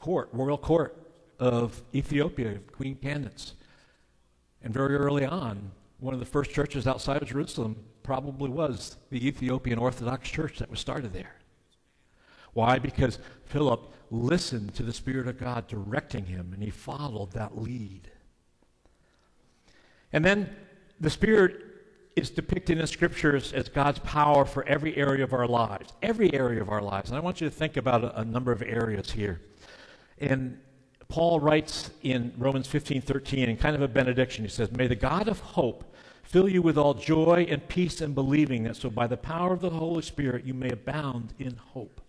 court, 0.00 0.28
royal 0.32 0.58
court 0.58 0.96
of 1.38 1.82
Ethiopia, 1.94 2.58
Queen 2.72 2.96
Candace. 2.96 3.54
And 4.62 4.72
very 4.72 4.96
early 4.96 5.24
on, 5.24 5.70
one 5.98 6.14
of 6.14 6.20
the 6.20 6.26
first 6.26 6.50
churches 6.50 6.86
outside 6.86 7.22
of 7.22 7.28
Jerusalem 7.28 7.76
probably 8.02 8.50
was 8.50 8.96
the 9.10 9.26
Ethiopian 9.26 9.78
Orthodox 9.78 10.28
Church 10.28 10.58
that 10.58 10.70
was 10.70 10.80
started 10.80 11.12
there. 11.12 11.36
Why? 12.54 12.78
Because 12.78 13.18
Philip 13.46 13.92
listened 14.10 14.74
to 14.76 14.82
the 14.82 14.92
Spirit 14.92 15.28
of 15.28 15.38
God 15.38 15.66
directing 15.66 16.26
him 16.26 16.50
and 16.52 16.62
he 16.62 16.70
followed 16.70 17.32
that 17.32 17.60
lead. 17.60 18.10
And 20.12 20.24
then 20.24 20.54
the 21.00 21.10
Spirit 21.10 21.60
is 22.16 22.30
depicted 22.30 22.76
in 22.76 22.78
the 22.78 22.86
scriptures 22.86 23.52
as 23.52 23.68
God's 23.68 23.98
power 24.00 24.44
for 24.44 24.64
every 24.66 24.96
area 24.96 25.24
of 25.24 25.32
our 25.32 25.46
lives. 25.46 25.92
Every 26.02 26.32
area 26.32 26.62
of 26.62 26.70
our 26.70 26.80
lives. 26.80 27.10
And 27.10 27.18
I 27.18 27.20
want 27.20 27.40
you 27.40 27.48
to 27.48 27.54
think 27.54 27.76
about 27.76 28.04
a, 28.04 28.20
a 28.20 28.24
number 28.24 28.52
of 28.52 28.62
areas 28.62 29.10
here. 29.10 29.40
And 30.18 30.60
Paul 31.08 31.40
writes 31.40 31.90
in 32.02 32.32
Romans 32.38 32.66
15 32.68 33.02
13, 33.02 33.50
in 33.50 33.56
kind 33.56 33.74
of 33.74 33.82
a 33.82 33.88
benediction, 33.88 34.44
he 34.44 34.50
says, 34.50 34.70
May 34.70 34.86
the 34.86 34.94
God 34.94 35.28
of 35.28 35.40
hope 35.40 35.94
fill 36.22 36.48
you 36.48 36.62
with 36.62 36.78
all 36.78 36.94
joy 36.94 37.46
and 37.48 37.66
peace 37.68 38.00
and 38.00 38.14
believing, 38.14 38.64
that 38.64 38.76
so 38.76 38.90
by 38.90 39.06
the 39.06 39.16
power 39.16 39.52
of 39.52 39.60
the 39.60 39.70
Holy 39.70 40.02
Spirit 40.02 40.44
you 40.44 40.54
may 40.54 40.70
abound 40.70 41.34
in 41.38 41.56
hope. 41.56 42.00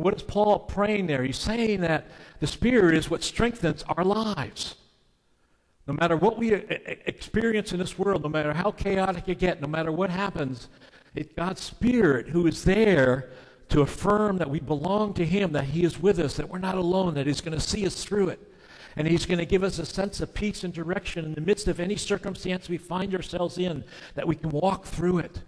What 0.00 0.14
is 0.14 0.22
Paul 0.22 0.60
praying 0.60 1.06
there? 1.06 1.22
He's 1.22 1.38
saying 1.38 1.82
that 1.82 2.06
the 2.38 2.46
Spirit 2.46 2.94
is 2.96 3.10
what 3.10 3.22
strengthens 3.22 3.82
our 3.84 4.04
lives. 4.04 4.76
No 5.86 5.94
matter 5.94 6.16
what 6.16 6.38
we 6.38 6.52
experience 6.54 7.72
in 7.72 7.78
this 7.78 7.98
world, 7.98 8.22
no 8.22 8.28
matter 8.28 8.52
how 8.52 8.70
chaotic 8.70 9.28
it 9.28 9.38
gets, 9.38 9.60
no 9.60 9.66
matter 9.66 9.92
what 9.92 10.10
happens, 10.10 10.68
it's 11.14 11.32
God's 11.34 11.60
Spirit 11.60 12.28
who 12.28 12.46
is 12.46 12.64
there 12.64 13.30
to 13.70 13.82
affirm 13.82 14.36
that 14.38 14.50
we 14.50 14.60
belong 14.60 15.14
to 15.14 15.24
Him, 15.24 15.52
that 15.52 15.64
He 15.64 15.84
is 15.84 16.00
with 16.00 16.18
us, 16.18 16.36
that 16.36 16.48
we're 16.48 16.58
not 16.58 16.76
alone, 16.76 17.14
that 17.14 17.26
He's 17.26 17.40
going 17.40 17.58
to 17.58 17.64
see 17.64 17.86
us 17.86 18.04
through 18.04 18.28
it. 18.28 18.52
And 18.96 19.06
He's 19.06 19.26
going 19.26 19.38
to 19.38 19.46
give 19.46 19.62
us 19.62 19.78
a 19.78 19.86
sense 19.86 20.20
of 20.20 20.34
peace 20.34 20.64
and 20.64 20.72
direction 20.72 21.24
in 21.24 21.34
the 21.34 21.40
midst 21.40 21.68
of 21.68 21.80
any 21.80 21.96
circumstance 21.96 22.68
we 22.68 22.78
find 22.78 23.14
ourselves 23.14 23.58
in, 23.58 23.84
that 24.14 24.26
we 24.26 24.36
can 24.36 24.50
walk 24.50 24.84
through 24.84 25.18
it 25.18 25.40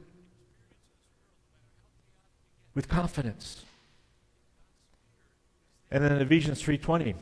with 2.74 2.88
confidence. 2.88 3.64
And 5.92 6.02
then 6.02 6.12
in 6.12 6.22
Ephesians 6.22 6.62
3:20, 6.62 7.14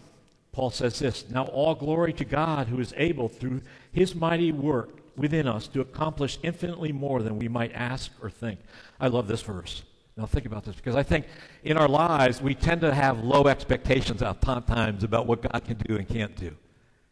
Paul 0.53 0.71
says 0.71 1.00
this, 1.00 1.29
"Now 1.29 1.45
all 1.47 1.75
glory 1.75 2.12
to 2.15 2.25
God 2.25 2.69
who 2.69 2.79
is 2.79 2.95
able 2.97 3.29
through 3.29 3.62
his 3.91 4.15
mighty 4.15 4.53
work 4.53 5.00
within 5.17 5.49
us 5.49 5.67
to 5.69 5.81
accomplish 5.81 6.39
infinitely 6.45 6.93
more 6.93 7.21
than 7.21 7.37
we 7.37 7.49
might 7.49 7.73
ask 7.75 8.12
or 8.23 8.31
think." 8.31 8.61
I 9.00 9.09
love 9.09 9.27
this 9.27 9.43
verse. 9.43 9.83
Now 10.17 10.27
think 10.27 10.47
about 10.47 10.65
this 10.65 10.77
because 10.77 10.95
I 10.95 11.03
think 11.03 11.27
in 11.65 11.77
our 11.77 11.89
lives 11.89 12.41
we 12.41 12.55
tend 12.55 12.81
to 12.83 12.95
have 12.95 13.25
low 13.25 13.49
expectations 13.49 14.23
at 14.23 14.41
times 14.41 15.03
about 15.03 15.27
what 15.27 15.43
God 15.43 15.65
can 15.65 15.77
do 15.79 15.97
and 15.97 16.09
can't 16.09 16.37
do 16.37 16.57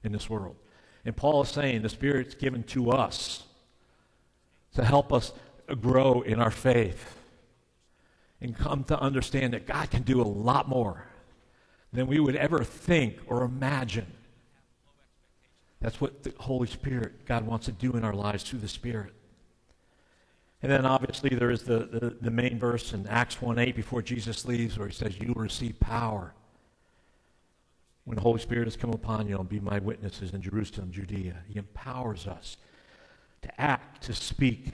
in 0.04 0.12
this 0.12 0.30
world. 0.30 0.54
And 1.04 1.16
Paul 1.16 1.42
is 1.42 1.48
saying 1.48 1.82
the 1.82 1.88
Spirit's 1.88 2.34
given 2.34 2.62
to 2.64 2.92
us 2.92 3.44
to 4.74 4.84
help 4.84 5.12
us 5.12 5.32
grow 5.80 6.20
in 6.20 6.40
our 6.40 6.52
faith 6.52 7.18
and 8.40 8.56
come 8.56 8.84
to 8.84 9.00
understand 9.00 9.54
that 9.54 9.66
God 9.66 9.90
can 9.90 10.02
do 10.02 10.20
a 10.20 10.22
lot 10.22 10.68
more 10.68 11.07
than 11.92 12.06
we 12.06 12.20
would 12.20 12.36
ever 12.36 12.62
think 12.62 13.18
or 13.26 13.42
imagine. 13.42 14.06
That's 15.80 16.00
what 16.00 16.22
the 16.22 16.34
Holy 16.38 16.66
Spirit, 16.66 17.24
God 17.24 17.46
wants 17.46 17.66
to 17.66 17.72
do 17.72 17.92
in 17.92 18.04
our 18.04 18.12
lives 18.12 18.42
through 18.42 18.58
the 18.58 18.68
Spirit. 18.68 19.12
And 20.62 20.72
then 20.72 20.84
obviously 20.84 21.30
there 21.30 21.50
is 21.50 21.62
the, 21.62 21.78
the, 21.78 22.16
the 22.20 22.30
main 22.30 22.58
verse 22.58 22.92
in 22.92 23.06
Acts 23.06 23.40
1 23.40 23.58
8 23.58 23.76
before 23.76 24.02
Jesus 24.02 24.44
leaves 24.44 24.76
where 24.76 24.88
he 24.88 24.94
says, 24.94 25.18
You 25.20 25.28
will 25.28 25.42
receive 25.42 25.78
power 25.78 26.34
when 28.04 28.16
the 28.16 28.22
Holy 28.22 28.40
Spirit 28.40 28.64
has 28.64 28.76
come 28.76 28.90
upon 28.90 29.28
you 29.28 29.38
and 29.38 29.48
be 29.48 29.60
my 29.60 29.78
witnesses 29.78 30.32
in 30.32 30.42
Jerusalem, 30.42 30.90
Judea. 30.90 31.36
He 31.46 31.58
empowers 31.58 32.26
us 32.26 32.56
to 33.42 33.60
act, 33.60 34.02
to 34.04 34.14
speak. 34.14 34.72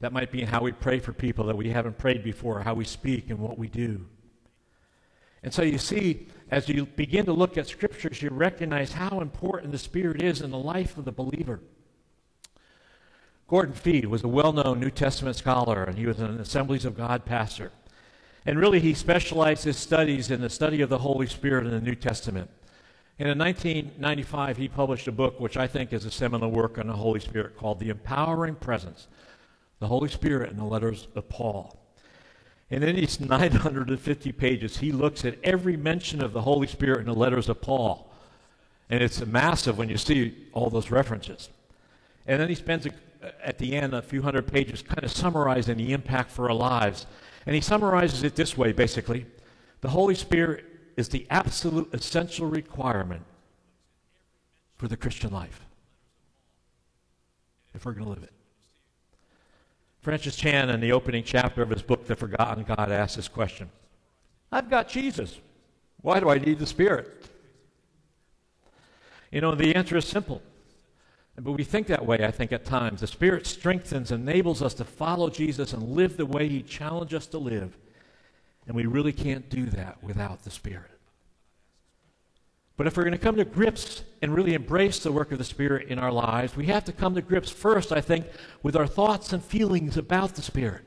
That 0.00 0.12
might 0.12 0.32
be 0.32 0.42
how 0.42 0.62
we 0.62 0.72
pray 0.72 0.98
for 0.98 1.12
people 1.12 1.44
that 1.44 1.56
we 1.56 1.68
haven't 1.68 1.98
prayed 1.98 2.24
before, 2.24 2.60
how 2.60 2.74
we 2.74 2.84
speak 2.84 3.30
and 3.30 3.38
what 3.38 3.56
we 3.56 3.68
do. 3.68 4.06
And 5.42 5.52
so 5.52 5.62
you 5.62 5.78
see, 5.78 6.28
as 6.50 6.68
you 6.68 6.86
begin 6.86 7.24
to 7.26 7.32
look 7.32 7.58
at 7.58 7.66
scriptures, 7.66 8.22
you 8.22 8.30
recognize 8.30 8.92
how 8.92 9.20
important 9.20 9.72
the 9.72 9.78
Spirit 9.78 10.22
is 10.22 10.40
in 10.40 10.50
the 10.50 10.58
life 10.58 10.96
of 10.96 11.04
the 11.04 11.12
believer. 11.12 11.60
Gordon 13.48 13.74
Fee 13.74 14.06
was 14.06 14.22
a 14.22 14.28
well 14.28 14.52
known 14.52 14.80
New 14.80 14.90
Testament 14.90 15.36
scholar, 15.36 15.84
and 15.84 15.98
he 15.98 16.06
was 16.06 16.20
an 16.20 16.40
Assemblies 16.40 16.84
of 16.84 16.96
God 16.96 17.24
pastor. 17.24 17.72
And 18.46 18.58
really, 18.58 18.80
he 18.80 18.94
specialized 18.94 19.64
his 19.64 19.76
studies 19.76 20.30
in 20.30 20.40
the 20.40 20.50
study 20.50 20.80
of 20.80 20.88
the 20.88 20.98
Holy 20.98 21.26
Spirit 21.26 21.66
in 21.66 21.72
the 21.72 21.80
New 21.80 21.94
Testament. 21.94 22.50
And 23.18 23.28
in 23.28 23.38
1995, 23.38 24.56
he 24.56 24.68
published 24.68 25.06
a 25.06 25.12
book 25.12 25.38
which 25.38 25.56
I 25.56 25.66
think 25.66 25.92
is 25.92 26.04
a 26.04 26.10
seminal 26.10 26.50
work 26.50 26.78
on 26.78 26.86
the 26.86 26.94
Holy 26.94 27.20
Spirit 27.20 27.56
called 27.56 27.78
The 27.78 27.90
Empowering 27.90 28.56
Presence 28.56 29.06
The 29.80 29.86
Holy 29.86 30.08
Spirit 30.08 30.50
in 30.50 30.56
the 30.56 30.64
Letters 30.64 31.08
of 31.14 31.28
Paul. 31.28 31.81
And 32.72 32.82
in 32.82 32.96
these 32.96 33.20
950 33.28 34.32
pages, 34.32 34.78
he 34.78 34.90
looks 34.90 35.24
at 35.24 35.38
every 35.44 35.76
mention 35.76 36.22
of 36.22 36.32
the 36.32 36.42
Holy 36.42 36.66
Spirit 36.66 37.00
in 37.00 37.06
the 37.06 37.14
letters 37.14 37.48
of 37.48 37.60
Paul. 37.60 38.12
And 38.90 39.02
it's 39.02 39.24
massive 39.24 39.78
when 39.78 39.88
you 39.88 39.96
see 39.96 40.48
all 40.52 40.68
those 40.68 40.90
references. 40.90 41.48
And 42.26 42.40
then 42.40 42.48
he 42.48 42.56
spends 42.56 42.86
a 42.86 42.90
at 43.42 43.58
the 43.58 43.74
end, 43.74 43.94
a 43.94 44.02
few 44.02 44.22
hundred 44.22 44.46
pages, 44.52 44.82
kind 44.82 45.04
of 45.04 45.10
summarizing 45.10 45.76
the 45.76 45.92
impact 45.92 46.30
for 46.30 46.48
our 46.48 46.54
lives. 46.54 47.06
And 47.46 47.54
he 47.54 47.60
summarizes 47.60 48.22
it 48.22 48.34
this 48.34 48.56
way 48.56 48.72
basically 48.72 49.26
The 49.80 49.90
Holy 49.90 50.14
Spirit 50.14 50.64
is 50.96 51.08
the 51.08 51.26
absolute 51.30 51.92
essential 51.92 52.46
requirement 52.46 53.22
for 54.76 54.88
the 54.88 54.96
Christian 54.96 55.30
life, 55.30 55.64
if 57.74 57.84
we're 57.84 57.92
going 57.92 58.04
to 58.04 58.10
live 58.10 58.22
it. 58.22 58.32
Francis 60.02 60.36
Chan, 60.36 60.68
in 60.68 60.80
the 60.80 60.92
opening 60.92 61.24
chapter 61.24 61.62
of 61.62 61.70
his 61.70 61.82
book, 61.82 62.06
The 62.06 62.16
Forgotten 62.16 62.64
God, 62.64 62.90
asks 62.90 63.16
this 63.16 63.28
question 63.28 63.70
I've 64.50 64.68
got 64.68 64.88
Jesus. 64.88 65.38
Why 66.02 66.20
do 66.20 66.28
I 66.28 66.38
need 66.38 66.58
the 66.58 66.66
Spirit? 66.66 67.26
You 69.30 69.40
know, 69.40 69.54
the 69.54 69.74
answer 69.74 69.96
is 69.96 70.04
simple 70.04 70.42
but 71.36 71.52
we 71.52 71.64
think 71.64 71.86
that 71.86 72.04
way, 72.04 72.24
I 72.24 72.30
think, 72.30 72.52
at 72.52 72.64
times. 72.64 73.00
The 73.00 73.06
Spirit 73.06 73.46
strengthens, 73.46 74.12
enables 74.12 74.62
us 74.62 74.74
to 74.74 74.84
follow 74.84 75.30
Jesus 75.30 75.72
and 75.72 75.82
live 75.82 76.16
the 76.16 76.26
way 76.26 76.46
He 76.48 76.62
challenged 76.62 77.14
us 77.14 77.26
to 77.28 77.38
live. 77.38 77.76
And 78.66 78.76
we 78.76 78.86
really 78.86 79.12
can't 79.12 79.48
do 79.48 79.66
that 79.66 80.02
without 80.02 80.44
the 80.44 80.50
Spirit. 80.50 80.91
But 82.76 82.86
if 82.86 82.96
we're 82.96 83.04
going 83.04 83.12
to 83.12 83.18
come 83.18 83.36
to 83.36 83.44
grips 83.44 84.02
and 84.22 84.34
really 84.34 84.54
embrace 84.54 84.98
the 85.00 85.12
work 85.12 85.30
of 85.30 85.38
the 85.38 85.44
Spirit 85.44 85.88
in 85.88 85.98
our 85.98 86.12
lives, 86.12 86.56
we 86.56 86.66
have 86.66 86.84
to 86.84 86.92
come 86.92 87.14
to 87.14 87.22
grips 87.22 87.50
first, 87.50 87.92
I 87.92 88.00
think, 88.00 88.26
with 88.62 88.76
our 88.76 88.86
thoughts 88.86 89.32
and 89.32 89.44
feelings 89.44 89.96
about 89.96 90.34
the 90.34 90.42
Spirit. 90.42 90.82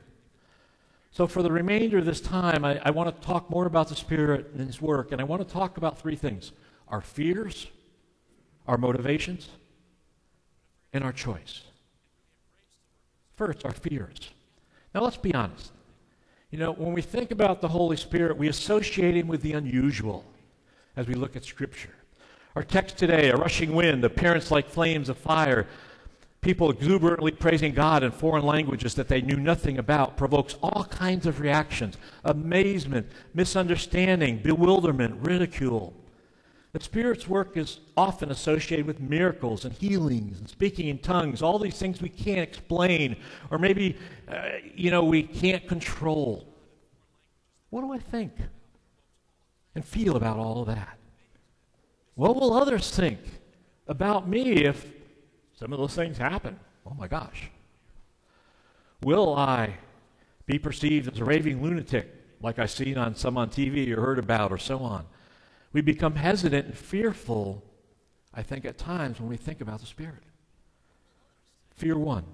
So, 1.12 1.26
for 1.26 1.42
the 1.42 1.52
remainder 1.52 1.98
of 1.98 2.04
this 2.04 2.20
time, 2.20 2.64
I, 2.64 2.80
I 2.84 2.90
want 2.90 3.14
to 3.14 3.26
talk 3.26 3.48
more 3.48 3.66
about 3.66 3.88
the 3.88 3.96
Spirit 3.96 4.50
and 4.52 4.66
His 4.66 4.82
work, 4.82 5.12
and 5.12 5.20
I 5.20 5.24
want 5.24 5.46
to 5.46 5.50
talk 5.50 5.76
about 5.76 5.98
three 5.98 6.16
things 6.16 6.52
our 6.88 7.00
fears, 7.00 7.66
our 8.66 8.76
motivations, 8.76 9.48
and 10.92 11.02
our 11.04 11.12
choice. 11.12 11.62
First, 13.34 13.64
our 13.64 13.72
fears. 13.72 14.30
Now, 14.94 15.02
let's 15.02 15.16
be 15.16 15.34
honest. 15.34 15.72
You 16.50 16.58
know, 16.58 16.72
when 16.72 16.92
we 16.92 17.02
think 17.02 17.30
about 17.30 17.60
the 17.60 17.68
Holy 17.68 17.96
Spirit, 17.96 18.36
we 18.36 18.48
associate 18.48 19.16
him 19.16 19.28
with 19.28 19.42
the 19.42 19.52
unusual 19.52 20.24
as 20.96 21.06
we 21.06 21.14
look 21.14 21.36
at 21.36 21.44
Scripture. 21.44 21.94
Our 22.56 22.62
text 22.62 22.96
today, 22.96 23.28
a 23.28 23.36
rushing 23.36 23.74
wind, 23.74 24.04
appearance 24.04 24.50
like 24.50 24.68
flames 24.68 25.10
of 25.10 25.18
fire, 25.18 25.66
people 26.40 26.70
exuberantly 26.70 27.32
praising 27.32 27.74
God 27.74 28.02
in 28.02 28.10
foreign 28.10 28.46
languages 28.46 28.94
that 28.94 29.08
they 29.08 29.20
knew 29.20 29.36
nothing 29.36 29.78
about, 29.78 30.16
provokes 30.16 30.56
all 30.62 30.84
kinds 30.84 31.26
of 31.26 31.40
reactions 31.40 31.96
amazement, 32.24 33.06
misunderstanding, 33.34 34.38
bewilderment, 34.38 35.16
ridicule. 35.20 35.92
The 36.72 36.82
Spirit's 36.82 37.26
work 37.26 37.56
is 37.56 37.80
often 37.96 38.30
associated 38.30 38.86
with 38.86 39.00
miracles 39.00 39.64
and 39.64 39.74
healings 39.74 40.38
and 40.38 40.48
speaking 40.48 40.88
in 40.88 40.98
tongues, 40.98 41.42
all 41.42 41.58
these 41.58 41.78
things 41.78 42.02
we 42.02 42.10
can't 42.10 42.40
explain, 42.40 43.16
or 43.50 43.58
maybe, 43.58 43.96
uh, 44.28 44.48
you 44.74 44.90
know, 44.90 45.02
we 45.02 45.22
can't 45.22 45.66
control. 45.66 46.46
What 47.70 47.80
do 47.80 47.92
I 47.92 47.98
think 47.98 48.32
and 49.76 49.84
feel 49.84 50.16
about 50.16 50.38
all 50.38 50.62
of 50.62 50.66
that? 50.68 50.96
What 52.14 52.34
will 52.34 52.54
others 52.54 52.90
think 52.90 53.20
about 53.86 54.26
me 54.26 54.64
if 54.64 54.86
some 55.54 55.70
of 55.70 55.78
those 55.78 55.94
things 55.94 56.16
happen? 56.16 56.58
Oh 56.86 56.94
my 56.94 57.06
gosh. 57.06 57.50
Will 59.02 59.36
I 59.36 59.74
be 60.46 60.58
perceived 60.58 61.12
as 61.12 61.20
a 61.20 61.24
raving 61.26 61.62
lunatic 61.62 62.10
like 62.40 62.58
I've 62.58 62.70
seen 62.70 62.96
on 62.96 63.14
some 63.14 63.36
on 63.36 63.50
TV 63.50 63.94
or 63.94 64.00
heard 64.00 64.18
about 64.18 64.50
or 64.50 64.56
so 64.56 64.78
on? 64.78 65.04
We 65.74 65.82
become 65.82 66.14
hesitant 66.14 66.68
and 66.68 66.78
fearful, 66.78 67.62
I 68.32 68.42
think, 68.42 68.64
at 68.64 68.78
times 68.78 69.20
when 69.20 69.28
we 69.28 69.36
think 69.36 69.60
about 69.60 69.80
the 69.80 69.86
Spirit. 69.86 70.22
Fear 71.74 71.98
one. 71.98 72.24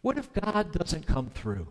What 0.00 0.16
if 0.16 0.32
God 0.32 0.72
doesn't 0.72 1.06
come 1.06 1.28
through? 1.28 1.68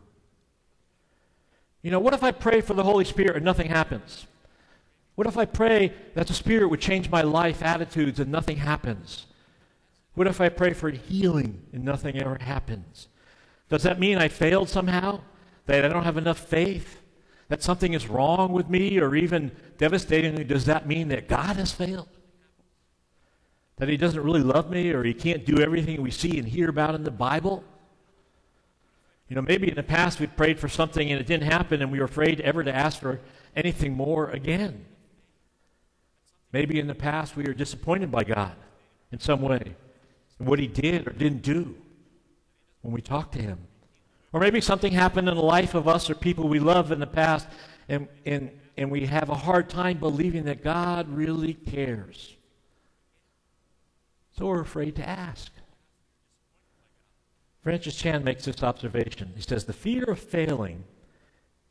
You 1.81 1.89
know, 1.89 1.99
what 1.99 2.13
if 2.13 2.21
I 2.21 2.29
pray 2.29 2.61
for 2.61 2.75
the 2.75 2.83
Holy 2.83 3.05
Spirit 3.05 3.37
and 3.37 3.45
nothing 3.45 3.69
happens? 3.69 4.27
What 5.19 5.27
if 5.27 5.37
I 5.37 5.43
pray 5.43 5.91
that 6.13 6.27
the 6.27 6.33
Spirit 6.33 6.69
would 6.69 6.79
change 6.79 7.09
my 7.09 7.23
life 7.23 7.61
attitudes 7.61 8.21
and 8.21 8.31
nothing 8.31 8.55
happens? 8.55 9.25
What 10.13 10.27
if 10.27 10.39
I 10.39 10.47
pray 10.47 10.71
for 10.71 10.89
healing 10.91 11.61
and 11.73 11.83
nothing 11.83 12.17
ever 12.17 12.37
happens? 12.39 13.09
Does 13.67 13.83
that 13.83 13.99
mean 13.99 14.17
I 14.17 14.29
failed 14.29 14.69
somehow? 14.69 15.19
That 15.65 15.83
I 15.83 15.89
don't 15.89 16.05
have 16.05 16.15
enough 16.15 16.39
faith? 16.39 17.01
that 17.49 17.61
something 17.61 17.93
is 17.93 18.07
wrong 18.07 18.53
with 18.53 18.69
me, 18.69 18.97
or 18.97 19.13
even 19.13 19.51
devastatingly, 19.77 20.45
does 20.45 20.63
that 20.65 20.87
mean 20.87 21.09
that 21.09 21.27
God 21.27 21.57
has 21.57 21.73
failed? 21.73 22.07
That 23.75 23.89
He 23.89 23.97
doesn't 23.97 24.23
really 24.23 24.43
love 24.43 24.69
me, 24.69 24.91
or 24.91 25.03
He 25.03 25.13
can't 25.13 25.45
do 25.45 25.59
everything 25.59 26.01
we 26.01 26.11
see 26.11 26.39
and 26.39 26.47
hear 26.47 26.69
about 26.69 26.95
in 26.95 27.03
the 27.03 27.11
Bible? 27.11 27.65
You 29.27 29.35
know, 29.35 29.41
maybe 29.41 29.67
in 29.67 29.75
the 29.75 29.83
past 29.83 30.19
we 30.19 30.27
prayed 30.27 30.59
for 30.59 30.69
something 30.69 31.11
and 31.11 31.19
it 31.19 31.27
didn't 31.27 31.51
happen, 31.51 31.81
and 31.81 31.91
we 31.91 31.99
were 31.99 32.05
afraid 32.05 32.39
ever 32.39 32.63
to 32.63 32.73
ask 32.73 33.01
for 33.01 33.19
anything 33.55 33.93
more 33.93 34.29
again. 34.29 34.85
Maybe 36.51 36.79
in 36.79 36.87
the 36.87 36.95
past 36.95 37.35
we 37.35 37.43
were 37.43 37.53
disappointed 37.53 38.11
by 38.11 38.23
God 38.23 38.55
in 39.11 39.19
some 39.19 39.41
way, 39.41 39.75
in 40.39 40.45
what 40.45 40.59
He 40.59 40.67
did 40.67 41.07
or 41.07 41.11
didn't 41.11 41.41
do 41.41 41.75
when 42.81 42.93
we 42.93 43.01
talked 43.01 43.33
to 43.33 43.41
Him. 43.41 43.59
Or 44.31 44.39
maybe 44.39 44.61
something 44.61 44.93
happened 44.93 45.27
in 45.27 45.35
the 45.35 45.41
life 45.41 45.73
of 45.73 45.87
us 45.87 46.09
or 46.09 46.15
people 46.15 46.47
we 46.47 46.59
love 46.59 46.91
in 46.91 46.99
the 46.99 47.07
past, 47.07 47.47
and, 47.87 48.07
and, 48.25 48.51
and 48.77 48.91
we 48.91 49.05
have 49.07 49.29
a 49.29 49.35
hard 49.35 49.69
time 49.69 49.97
believing 49.97 50.43
that 50.45 50.63
God 50.63 51.09
really 51.09 51.53
cares. 51.53 52.35
So 54.37 54.45
we're 54.45 54.61
afraid 54.61 54.95
to 54.97 55.07
ask. 55.07 55.51
Francis 57.63 57.95
Chan 57.95 58.23
makes 58.23 58.45
this 58.45 58.63
observation. 58.63 59.33
He 59.35 59.41
says, 59.41 59.65
The 59.65 59.73
fear 59.73 60.05
of 60.05 60.19
failing, 60.19 60.83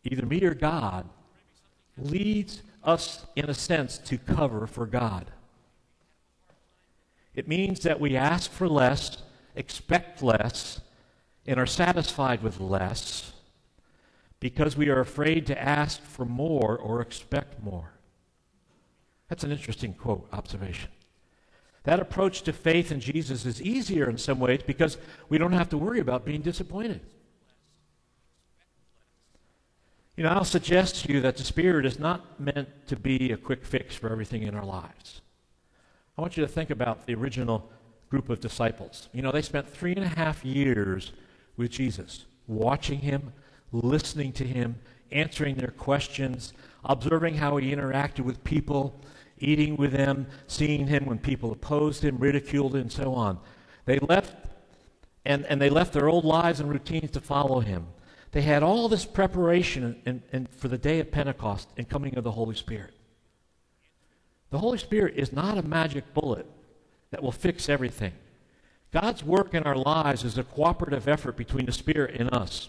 either 0.05 0.27
me 0.27 0.43
or 0.43 0.55
God, 0.55 1.09
leads 1.97 2.63
us, 2.85 3.27
in 3.37 3.49
a 3.49 3.55
sense, 3.55 3.99
to 3.99 4.19
cover 4.19 4.67
for 4.67 4.87
God. 4.87 5.31
It 7.35 7.49
means 7.49 7.81
that 7.81 8.01
we 8.01 8.17
ask 8.17 8.51
for 8.51 8.69
less, 8.69 9.23
expect 9.55 10.23
less, 10.23 10.81
and 11.47 11.59
are 11.59 11.67
satisfied 11.67 12.43
with 12.43 12.61
less 12.61 13.33
because 14.41 14.77
we 14.77 14.89
are 14.89 15.01
afraid 15.01 15.47
to 15.47 15.63
ask 15.63 16.01
for 16.03 16.25
more 16.25 16.77
or 16.77 17.01
expect 17.01 17.63
more. 17.63 17.93
That's 19.29 19.45
an 19.45 19.53
interesting 19.53 19.95
quote, 19.95 20.29
observation. 20.33 20.91
That 21.85 22.01
approach 22.01 22.43
to 22.43 22.53
faith 22.53 22.93
in 22.93 23.01
Jesus 23.01 23.47
is 23.47 23.63
easier 23.63 24.09
in 24.11 24.19
some 24.19 24.41
ways 24.41 24.61
because 24.67 24.99
we 25.29 25.39
don't 25.39 25.53
have 25.53 25.69
to 25.71 25.79
worry 25.79 26.01
about 26.01 26.25
being 26.25 26.43
disappointed. 26.43 27.01
You 30.19 30.25
know, 30.25 30.31
I'll 30.31 30.45
suggest 30.45 31.05
to 31.05 31.13
you 31.13 31.21
that 31.21 31.37
the 31.37 31.45
Spirit 31.45 31.87
is 31.87 32.01
not 32.01 32.41
meant 32.41 32.69
to 32.89 32.97
be 32.97 33.31
a 33.31 33.37
quick 33.37 33.65
fix 33.65 33.95
for 33.95 34.11
everything 34.11 34.43
in 34.43 34.57
our 34.57 34.65
lives. 34.65 35.21
I 36.17 36.21
want 36.21 36.37
you 36.37 36.45
to 36.45 36.49
think 36.49 36.71
about 36.71 37.07
the 37.07 37.15
original 37.15 37.71
group 38.11 38.29
of 38.29 38.41
disciples. 38.41 39.09
You 39.13 39.23
know, 39.23 39.31
they 39.31 39.43
spent 39.43 39.69
three 39.69 39.95
and 39.95 40.05
a 40.05 40.09
half 40.09 40.45
years 40.45 41.13
with 41.57 41.71
Jesus, 41.71 42.25
watching 42.49 42.99
him, 42.99 43.33
listening 43.71 44.33
to 44.33 44.45
him, 44.45 44.81
answering 45.13 45.55
their 45.55 45.71
questions, 45.71 46.53
observing 46.85 47.37
how 47.37 47.57
he 47.57 47.73
interacted 47.73 48.25
with 48.25 48.43
people, 48.43 49.01
eating 49.39 49.77
with 49.77 49.93
them, 49.93 50.27
seeing 50.49 50.89
him 50.89 51.07
when 51.07 51.19
people 51.19 51.53
opposed 51.53 52.03
him, 52.03 52.19
ridiculed 52.19 52.75
him, 52.75 52.81
and 52.81 52.93
so 52.93 53.15
on. 53.15 53.39
They 53.85 54.01
left 54.01 54.35
and, 55.25 55.47
and 55.47 55.63
they 55.63 55.71
left 55.71 55.93
their 55.93 56.09
old 56.09 56.25
lives 56.25 56.59
and 56.59 56.69
routines 56.69 57.13
to 57.13 57.21
follow 57.21 57.61
him. 57.61 57.87
They 58.33 58.43
had 58.43 58.63
all 58.63 58.89
this 58.89 59.07
preparation 59.07 60.01
in, 60.05 60.23
in, 60.33 60.47
for 60.47 60.69
the 60.69 60.79
day 60.79 61.01
of 61.01 61.11
Pentecost 61.11 61.69
and 61.77 61.89
coming 61.89 62.17
of 62.17 62.25
the 62.25 62.33
Holy 62.33 62.55
Spirit. 62.55 62.93
The 64.51 64.59
Holy 64.59 64.79
Spirit 64.79 65.15
is 65.17 65.33
not 65.33 65.59
a 65.59 65.63
magic 65.63 66.13
bullet 66.15 66.47
that 67.11 67.23
will 67.23 67.33
fix 67.33 67.69
everything. 67.69 68.13
God's 68.93 69.23
work 69.23 69.55
in 69.55 69.65
our 69.65 69.77
lives 69.77 70.25
is 70.25 70.39
a 70.39 70.45
cooperative 70.45 71.09
effort 71.09 71.37
between 71.37 71.67
the 71.67 71.73
Spirit 71.73 72.19
and 72.19 72.33
us. 72.35 72.69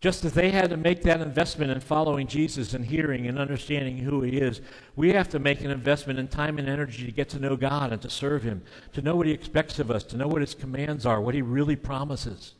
Just 0.00 0.24
as 0.26 0.34
they 0.34 0.50
had 0.50 0.70
to 0.70 0.76
make 0.76 1.02
that 1.02 1.22
investment 1.22 1.70
in 1.70 1.80
following 1.80 2.26
Jesus 2.26 2.74
and 2.74 2.84
hearing 2.84 3.26
and 3.26 3.38
understanding 3.38 3.98
who 3.98 4.20
He 4.20 4.38
is, 4.38 4.60
we 4.94 5.12
have 5.12 5.28
to 5.30 5.38
make 5.38 5.62
an 5.62 5.70
investment 5.70 6.18
in 6.18 6.28
time 6.28 6.58
and 6.58 6.68
energy 6.68 7.06
to 7.06 7.12
get 7.12 7.30
to 7.30 7.38
know 7.38 7.56
God 7.56 7.92
and 7.92 8.02
to 8.02 8.10
serve 8.10 8.42
Him, 8.42 8.62
to 8.92 9.00
know 9.00 9.16
what 9.16 9.26
He 9.26 9.32
expects 9.32 9.78
of 9.78 9.90
us, 9.90 10.04
to 10.04 10.16
know 10.18 10.28
what 10.28 10.42
His 10.42 10.54
commands 10.54 11.06
are, 11.06 11.20
what 11.20 11.34
He 11.34 11.42
really 11.42 11.76
promises 11.76 12.52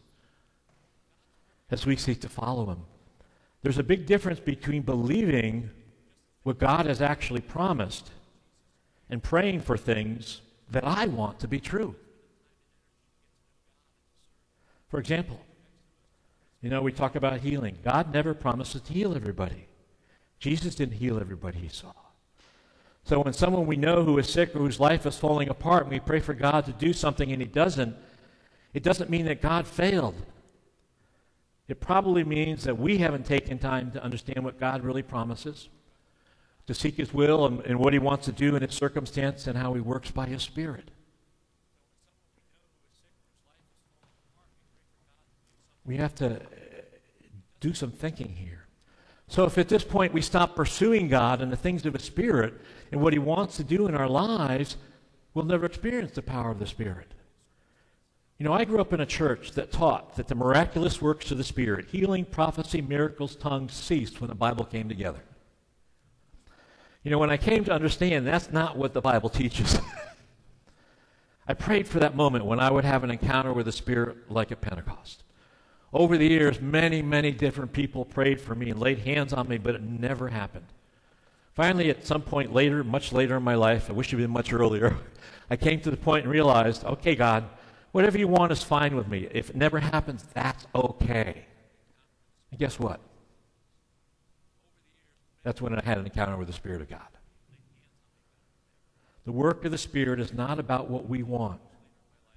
as 1.70 1.86
we 1.86 1.96
seek 1.96 2.20
to 2.20 2.28
follow 2.28 2.66
Him. 2.70 2.82
There's 3.62 3.78
a 3.78 3.82
big 3.82 4.06
difference 4.06 4.40
between 4.40 4.82
believing 4.82 5.70
what 6.42 6.58
God 6.58 6.86
has 6.86 7.02
actually 7.02 7.40
promised 7.40 8.10
and 9.10 9.22
praying 9.22 9.60
for 9.60 9.76
things 9.76 10.40
that 10.70 10.84
I 10.84 11.06
want 11.06 11.40
to 11.40 11.48
be 11.48 11.60
true. 11.60 11.94
For 14.88 15.00
example, 15.00 15.40
you 16.62 16.70
know, 16.70 16.82
we 16.82 16.92
talk 16.92 17.16
about 17.16 17.40
healing. 17.40 17.78
God 17.84 18.12
never 18.12 18.34
promises 18.34 18.82
to 18.82 18.92
heal 18.92 19.14
everybody. 19.14 19.66
Jesus 20.38 20.74
didn't 20.74 20.94
heal 20.98 21.18
everybody 21.18 21.58
he 21.58 21.68
saw. 21.68 21.92
So 23.04 23.20
when 23.20 23.32
someone 23.32 23.66
we 23.66 23.76
know 23.76 24.02
who 24.02 24.18
is 24.18 24.28
sick 24.28 24.54
or 24.54 24.58
whose 24.58 24.80
life 24.80 25.06
is 25.06 25.16
falling 25.16 25.48
apart 25.48 25.84
and 25.84 25.92
we 25.92 26.00
pray 26.00 26.18
for 26.18 26.34
God 26.34 26.64
to 26.66 26.72
do 26.72 26.92
something 26.92 27.30
and 27.30 27.40
he 27.40 27.46
doesn't, 27.46 27.96
it 28.74 28.82
doesn't 28.82 29.10
mean 29.10 29.26
that 29.26 29.40
God 29.40 29.66
failed. 29.66 30.14
It 31.68 31.80
probably 31.80 32.22
means 32.22 32.64
that 32.64 32.78
we 32.78 32.98
haven't 32.98 33.26
taken 33.26 33.58
time 33.58 33.90
to 33.92 34.02
understand 34.02 34.44
what 34.44 34.60
God 34.60 34.84
really 34.84 35.02
promises, 35.02 35.68
to 36.66 36.74
seek 36.74 36.96
his 36.96 37.12
will 37.12 37.46
and, 37.46 37.60
and 37.62 37.78
what 37.78 37.92
he 37.92 37.98
wants 37.98 38.26
to 38.26 38.32
do 38.32 38.54
in 38.54 38.62
his 38.62 38.74
circumstance 38.74 39.46
and 39.46 39.58
how 39.58 39.74
he 39.74 39.80
works 39.80 40.10
by 40.10 40.26
his 40.26 40.42
spirit. 40.42 40.90
We 45.84 45.96
have 45.96 46.14
to 46.16 46.36
uh, 46.36 46.38
do 47.60 47.72
some 47.72 47.92
thinking 47.92 48.34
here. 48.34 48.66
So, 49.28 49.44
if 49.44 49.58
at 49.58 49.68
this 49.68 49.84
point 49.84 50.12
we 50.12 50.20
stop 50.20 50.54
pursuing 50.54 51.08
God 51.08 51.40
and 51.40 51.50
the 51.50 51.56
things 51.56 51.84
of 51.84 51.94
His 51.94 52.04
Spirit 52.04 52.54
and 52.92 53.00
what 53.00 53.12
He 53.12 53.18
wants 53.18 53.56
to 53.56 53.64
do 53.64 53.88
in 53.88 53.94
our 53.94 54.08
lives, 54.08 54.76
we'll 55.34 55.44
never 55.44 55.66
experience 55.66 56.12
the 56.12 56.22
power 56.22 56.50
of 56.50 56.58
the 56.58 56.66
Spirit. 56.66 57.12
You 58.38 58.44
know, 58.44 58.52
I 58.52 58.66
grew 58.66 58.80
up 58.80 58.92
in 58.92 59.00
a 59.00 59.06
church 59.06 59.52
that 59.52 59.72
taught 59.72 60.16
that 60.16 60.28
the 60.28 60.34
miraculous 60.34 61.00
works 61.00 61.30
of 61.30 61.38
the 61.38 61.44
Spirit, 61.44 61.86
healing, 61.90 62.26
prophecy, 62.26 62.82
miracles, 62.82 63.34
tongues, 63.34 63.72
ceased 63.72 64.20
when 64.20 64.28
the 64.28 64.34
Bible 64.34 64.66
came 64.66 64.88
together. 64.90 65.20
You 67.02 67.10
know, 67.10 67.18
when 67.18 67.30
I 67.30 67.38
came 67.38 67.64
to 67.64 67.72
understand 67.72 68.26
that's 68.26 68.52
not 68.52 68.76
what 68.76 68.92
the 68.92 69.00
Bible 69.00 69.30
teaches, 69.30 69.78
I 71.48 71.54
prayed 71.54 71.88
for 71.88 71.98
that 72.00 72.14
moment 72.14 72.44
when 72.44 72.60
I 72.60 72.70
would 72.70 72.84
have 72.84 73.04
an 73.04 73.10
encounter 73.10 73.54
with 73.54 73.66
the 73.66 73.72
Spirit 73.72 74.30
like 74.30 74.52
at 74.52 74.60
Pentecost. 74.60 75.22
Over 75.92 76.18
the 76.18 76.28
years, 76.28 76.60
many, 76.60 77.00
many 77.00 77.30
different 77.30 77.72
people 77.72 78.04
prayed 78.04 78.40
for 78.40 78.54
me 78.54 78.68
and 78.68 78.78
laid 78.78 78.98
hands 78.98 79.32
on 79.32 79.48
me, 79.48 79.56
but 79.56 79.76
it 79.76 79.82
never 79.82 80.28
happened. 80.28 80.66
Finally, 81.54 81.88
at 81.88 82.06
some 82.06 82.20
point 82.20 82.52
later, 82.52 82.84
much 82.84 83.12
later 83.12 83.36
in 83.36 83.42
my 83.42 83.54
life, 83.54 83.88
I 83.88 83.94
wish 83.94 84.08
it 84.08 84.16
had 84.16 84.24
been 84.24 84.30
much 84.30 84.52
earlier, 84.52 84.94
I 85.50 85.56
came 85.56 85.80
to 85.82 85.90
the 85.90 85.96
point 85.96 86.24
and 86.24 86.32
realized, 86.32 86.84
okay, 86.84 87.14
God, 87.14 87.48
whatever 87.96 88.18
you 88.18 88.28
want 88.28 88.52
is 88.52 88.62
fine 88.62 88.94
with 88.94 89.08
me. 89.08 89.26
If 89.30 89.48
it 89.48 89.56
never 89.56 89.80
happens, 89.80 90.22
that's 90.34 90.66
okay. 90.74 91.46
And 92.50 92.60
guess 92.60 92.78
what? 92.78 93.00
That's 95.42 95.62
when 95.62 95.74
I 95.74 95.82
had 95.82 95.96
an 95.96 96.04
encounter 96.04 96.36
with 96.36 96.48
the 96.48 96.52
Spirit 96.52 96.82
of 96.82 96.90
God. 96.90 97.08
The 99.24 99.32
work 99.32 99.64
of 99.64 99.70
the 99.70 99.78
Spirit 99.78 100.20
is 100.20 100.34
not 100.34 100.58
about 100.58 100.90
what 100.90 101.08
we 101.08 101.22
want, 101.22 101.58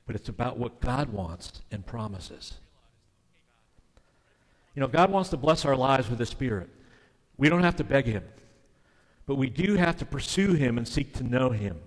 but 0.07 0.15
it's 0.15 0.29
about 0.29 0.57
what 0.57 0.79
God 0.79 1.09
wants 1.09 1.61
and 1.71 1.85
promises. 1.85 2.53
You 4.75 4.79
know, 4.79 4.87
God 4.87 5.11
wants 5.11 5.29
to 5.31 5.37
bless 5.37 5.65
our 5.65 5.75
lives 5.75 6.09
with 6.09 6.19
His 6.19 6.29
Spirit. 6.29 6.69
We 7.35 7.49
don't 7.49 7.63
have 7.63 7.75
to 7.75 7.83
beg 7.83 8.05
Him, 8.05 8.23
but 9.25 9.35
we 9.35 9.49
do 9.49 9.75
have 9.75 9.97
to 9.97 10.05
pursue 10.05 10.53
Him 10.53 10.77
and 10.77 10.87
seek 10.87 11.13
to 11.15 11.23
know 11.23 11.49
Him. 11.49 11.81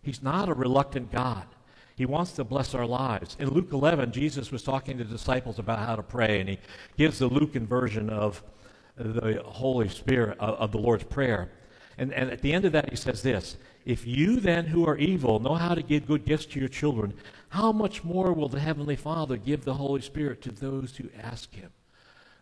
He's 0.00 0.22
not 0.22 0.48
a 0.48 0.54
reluctant 0.54 1.12
God. 1.12 1.44
He 1.98 2.06
wants 2.06 2.30
to 2.34 2.44
bless 2.44 2.76
our 2.76 2.86
lives. 2.86 3.36
In 3.40 3.50
Luke 3.50 3.72
11, 3.72 4.12
Jesus 4.12 4.52
was 4.52 4.62
talking 4.62 4.98
to 4.98 5.04
disciples 5.04 5.58
about 5.58 5.80
how 5.80 5.96
to 5.96 6.02
pray, 6.04 6.38
and 6.38 6.48
he 6.48 6.58
gives 6.96 7.18
the 7.18 7.26
Lucan 7.26 7.66
version 7.66 8.08
of 8.08 8.40
the 8.96 9.42
Holy 9.44 9.88
Spirit, 9.88 10.38
of, 10.38 10.54
of 10.60 10.70
the 10.70 10.78
Lord's 10.78 11.02
Prayer. 11.02 11.50
And, 11.98 12.14
and 12.14 12.30
at 12.30 12.40
the 12.40 12.52
end 12.52 12.64
of 12.64 12.70
that, 12.70 12.88
he 12.90 12.94
says 12.94 13.22
this 13.22 13.56
If 13.84 14.06
you 14.06 14.38
then, 14.38 14.66
who 14.66 14.86
are 14.86 14.96
evil, 14.96 15.40
know 15.40 15.56
how 15.56 15.74
to 15.74 15.82
give 15.82 16.06
good 16.06 16.24
gifts 16.24 16.46
to 16.46 16.60
your 16.60 16.68
children, 16.68 17.14
how 17.48 17.72
much 17.72 18.04
more 18.04 18.32
will 18.32 18.48
the 18.48 18.60
Heavenly 18.60 18.94
Father 18.94 19.36
give 19.36 19.64
the 19.64 19.74
Holy 19.74 20.00
Spirit 20.00 20.40
to 20.42 20.52
those 20.52 20.96
who 20.98 21.08
ask 21.20 21.52
Him? 21.52 21.72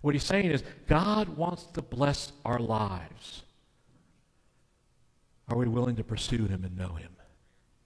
What 0.03 0.15
he's 0.15 0.23
saying 0.23 0.51
is, 0.51 0.63
God 0.87 1.31
wants 1.31 1.65
to 1.73 1.81
bless 1.81 2.31
our 2.45 2.59
lives. 2.59 3.43
Are 5.49 5.57
we 5.57 5.67
willing 5.67 5.97
to 5.97 6.05
pursue 6.05 6.45
him 6.45 6.63
and 6.63 6.77
know 6.77 6.95
him 6.95 7.17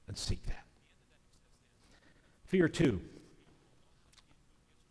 and 0.08 0.18
seek 0.18 0.44
that? 0.46 0.64
Fear 2.50 2.68
two. 2.68 3.00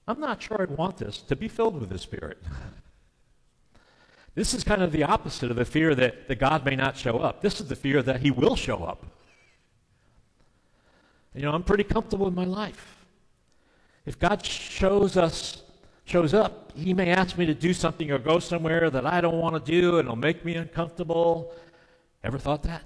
I'm 0.08 0.22
not 0.22 0.42
sure 0.42 0.62
I'd 0.62 0.72
want 0.72 0.96
this 0.96 1.18
to 1.24 1.36
be 1.36 1.50
filled 1.50 1.78
with 1.78 1.90
the 1.90 1.98
Spirit. 1.98 2.42
this 4.34 4.54
is 4.54 4.64
kind 4.64 4.82
of 4.82 4.94
the 4.94 5.04
opposite 5.04 5.52
of 5.52 5.58
the 5.58 5.66
fear 5.66 5.94
that, 5.94 6.30
that 6.30 6.40
God 6.40 6.64
may 6.64 6.78
not 6.78 6.96
show 6.96 7.18
up. 7.18 7.42
This 7.42 7.60
is 7.60 7.68
the 7.68 7.76
fear 7.76 8.02
that 8.02 8.22
He 8.22 8.32
will 8.32 8.56
show 8.56 8.86
up. 8.86 9.06
You 11.36 11.42
know, 11.42 11.52
I'm 11.52 11.64
pretty 11.64 11.84
comfortable 11.84 12.30
in 12.30 12.34
my 12.34 12.46
life. 12.46 13.06
If 14.06 14.18
God 14.18 14.46
shows 14.46 15.18
us 15.18 15.62
shows 16.06 16.34
up, 16.34 16.72
he 16.78 16.94
may 16.94 17.10
ask 17.12 17.38
me 17.38 17.46
to 17.46 17.54
do 17.54 17.74
something 17.74 18.10
or 18.10 18.20
go 18.20 18.40
somewhere 18.40 18.90
that 18.90 19.06
I 19.06 19.20
don't 19.20 19.38
want 19.38 19.54
to 19.64 19.72
do 19.72 20.00
and 20.00 20.08
it'll 20.08 20.16
make 20.16 20.46
me 20.46 20.56
uncomfortable. 20.56 21.54
Ever 22.24 22.38
thought 22.38 22.64
that? 22.64 22.84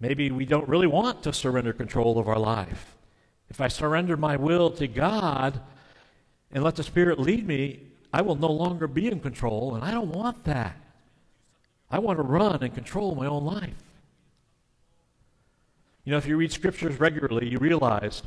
Maybe 0.00 0.30
we 0.30 0.44
don't 0.44 0.68
really 0.68 0.86
want 0.86 1.22
to 1.22 1.32
surrender 1.32 1.72
control 1.72 2.18
of 2.18 2.28
our 2.28 2.38
life. 2.38 2.96
If 3.48 3.60
I 3.60 3.68
surrender 3.68 4.16
my 4.16 4.36
will 4.36 4.70
to 4.72 4.86
God 4.86 5.60
and 6.52 6.64
let 6.64 6.76
the 6.76 6.82
Spirit 6.82 7.18
lead 7.18 7.46
me, 7.46 7.80
I 8.12 8.22
will 8.22 8.36
no 8.36 8.50
longer 8.50 8.86
be 8.86 9.08
in 9.08 9.20
control, 9.20 9.74
and 9.74 9.84
I 9.84 9.90
don't 9.90 10.10
want 10.10 10.44
that. 10.44 10.76
I 11.90 11.98
want 11.98 12.18
to 12.18 12.22
run 12.22 12.62
and 12.62 12.74
control 12.74 13.14
my 13.14 13.26
own 13.26 13.44
life. 13.44 13.74
You 16.04 16.12
know, 16.12 16.18
if 16.18 16.26
you 16.26 16.36
read 16.36 16.52
scriptures 16.52 17.00
regularly, 17.00 17.48
you 17.48 17.58
realize 17.58 18.22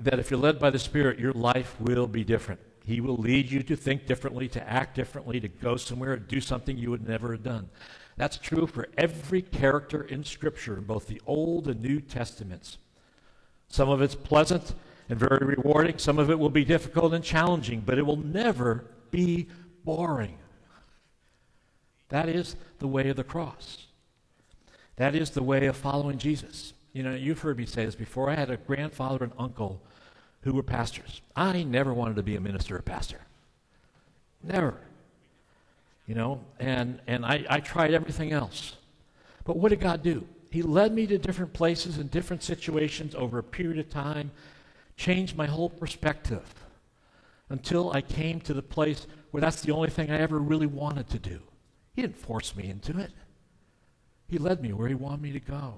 that 0.00 0.18
if 0.18 0.30
you're 0.30 0.38
led 0.38 0.58
by 0.58 0.70
the 0.70 0.78
Spirit, 0.78 1.18
your 1.18 1.32
life 1.32 1.80
will 1.80 2.06
be 2.06 2.24
different. 2.24 2.60
He 2.84 3.00
will 3.00 3.16
lead 3.16 3.50
you 3.50 3.62
to 3.64 3.76
think 3.76 4.06
differently, 4.06 4.48
to 4.48 4.68
act 4.68 4.94
differently, 4.94 5.40
to 5.40 5.48
go 5.48 5.76
somewhere, 5.76 6.16
do 6.16 6.40
something 6.40 6.78
you 6.78 6.90
would 6.90 7.06
never 7.06 7.32
have 7.32 7.42
done. 7.42 7.68
That's 8.18 8.36
true 8.36 8.66
for 8.66 8.88
every 8.98 9.42
character 9.42 10.02
in 10.02 10.24
Scripture, 10.24 10.76
in 10.76 10.84
both 10.84 11.06
the 11.06 11.22
Old 11.24 11.68
and 11.68 11.80
New 11.80 12.00
Testaments. 12.00 12.76
Some 13.68 13.88
of 13.88 14.02
it's 14.02 14.16
pleasant 14.16 14.74
and 15.08 15.18
very 15.18 15.46
rewarding, 15.46 15.98
some 15.98 16.18
of 16.18 16.28
it 16.28 16.38
will 16.38 16.50
be 16.50 16.64
difficult 16.64 17.14
and 17.14 17.22
challenging, 17.22 17.80
but 17.80 17.96
it 17.96 18.04
will 18.04 18.16
never 18.16 18.84
be 19.12 19.46
boring. 19.84 20.36
That 22.08 22.28
is 22.28 22.56
the 22.80 22.88
way 22.88 23.08
of 23.08 23.16
the 23.16 23.24
cross. 23.24 23.86
That 24.96 25.14
is 25.14 25.30
the 25.30 25.42
way 25.42 25.66
of 25.66 25.76
following 25.76 26.18
Jesus. 26.18 26.72
You 26.92 27.04
know, 27.04 27.14
you've 27.14 27.40
heard 27.40 27.56
me 27.56 27.66
say 27.66 27.84
this 27.84 27.94
before. 27.94 28.28
I 28.30 28.34
had 28.34 28.50
a 28.50 28.56
grandfather 28.56 29.22
and 29.22 29.32
uncle 29.38 29.80
who 30.40 30.52
were 30.52 30.64
pastors. 30.64 31.22
I 31.36 31.62
never 31.62 31.94
wanted 31.94 32.16
to 32.16 32.22
be 32.24 32.34
a 32.34 32.40
minister 32.40 32.76
or 32.76 32.82
pastor. 32.82 33.20
Never. 34.42 34.80
You 36.08 36.14
know, 36.14 36.40
and, 36.58 37.00
and 37.06 37.24
I, 37.24 37.44
I 37.50 37.60
tried 37.60 37.92
everything 37.92 38.32
else. 38.32 38.76
But 39.44 39.58
what 39.58 39.68
did 39.68 39.80
God 39.80 40.02
do? 40.02 40.26
He 40.50 40.62
led 40.62 40.94
me 40.94 41.06
to 41.06 41.18
different 41.18 41.52
places 41.52 41.98
and 41.98 42.10
different 42.10 42.42
situations 42.42 43.14
over 43.14 43.38
a 43.38 43.42
period 43.42 43.78
of 43.78 43.90
time, 43.90 44.30
changed 44.96 45.36
my 45.36 45.44
whole 45.44 45.68
perspective 45.68 46.54
until 47.50 47.92
I 47.92 48.00
came 48.00 48.40
to 48.40 48.54
the 48.54 48.62
place 48.62 49.06
where 49.32 49.42
that's 49.42 49.60
the 49.60 49.70
only 49.72 49.90
thing 49.90 50.10
I 50.10 50.18
ever 50.18 50.38
really 50.38 50.66
wanted 50.66 51.10
to 51.10 51.18
do. 51.18 51.40
He 51.94 52.00
didn't 52.00 52.16
force 52.16 52.56
me 52.56 52.70
into 52.70 52.98
it. 52.98 53.10
He 54.28 54.38
led 54.38 54.62
me 54.62 54.72
where 54.72 54.88
he 54.88 54.94
wanted 54.94 55.20
me 55.20 55.32
to 55.32 55.40
go. 55.40 55.74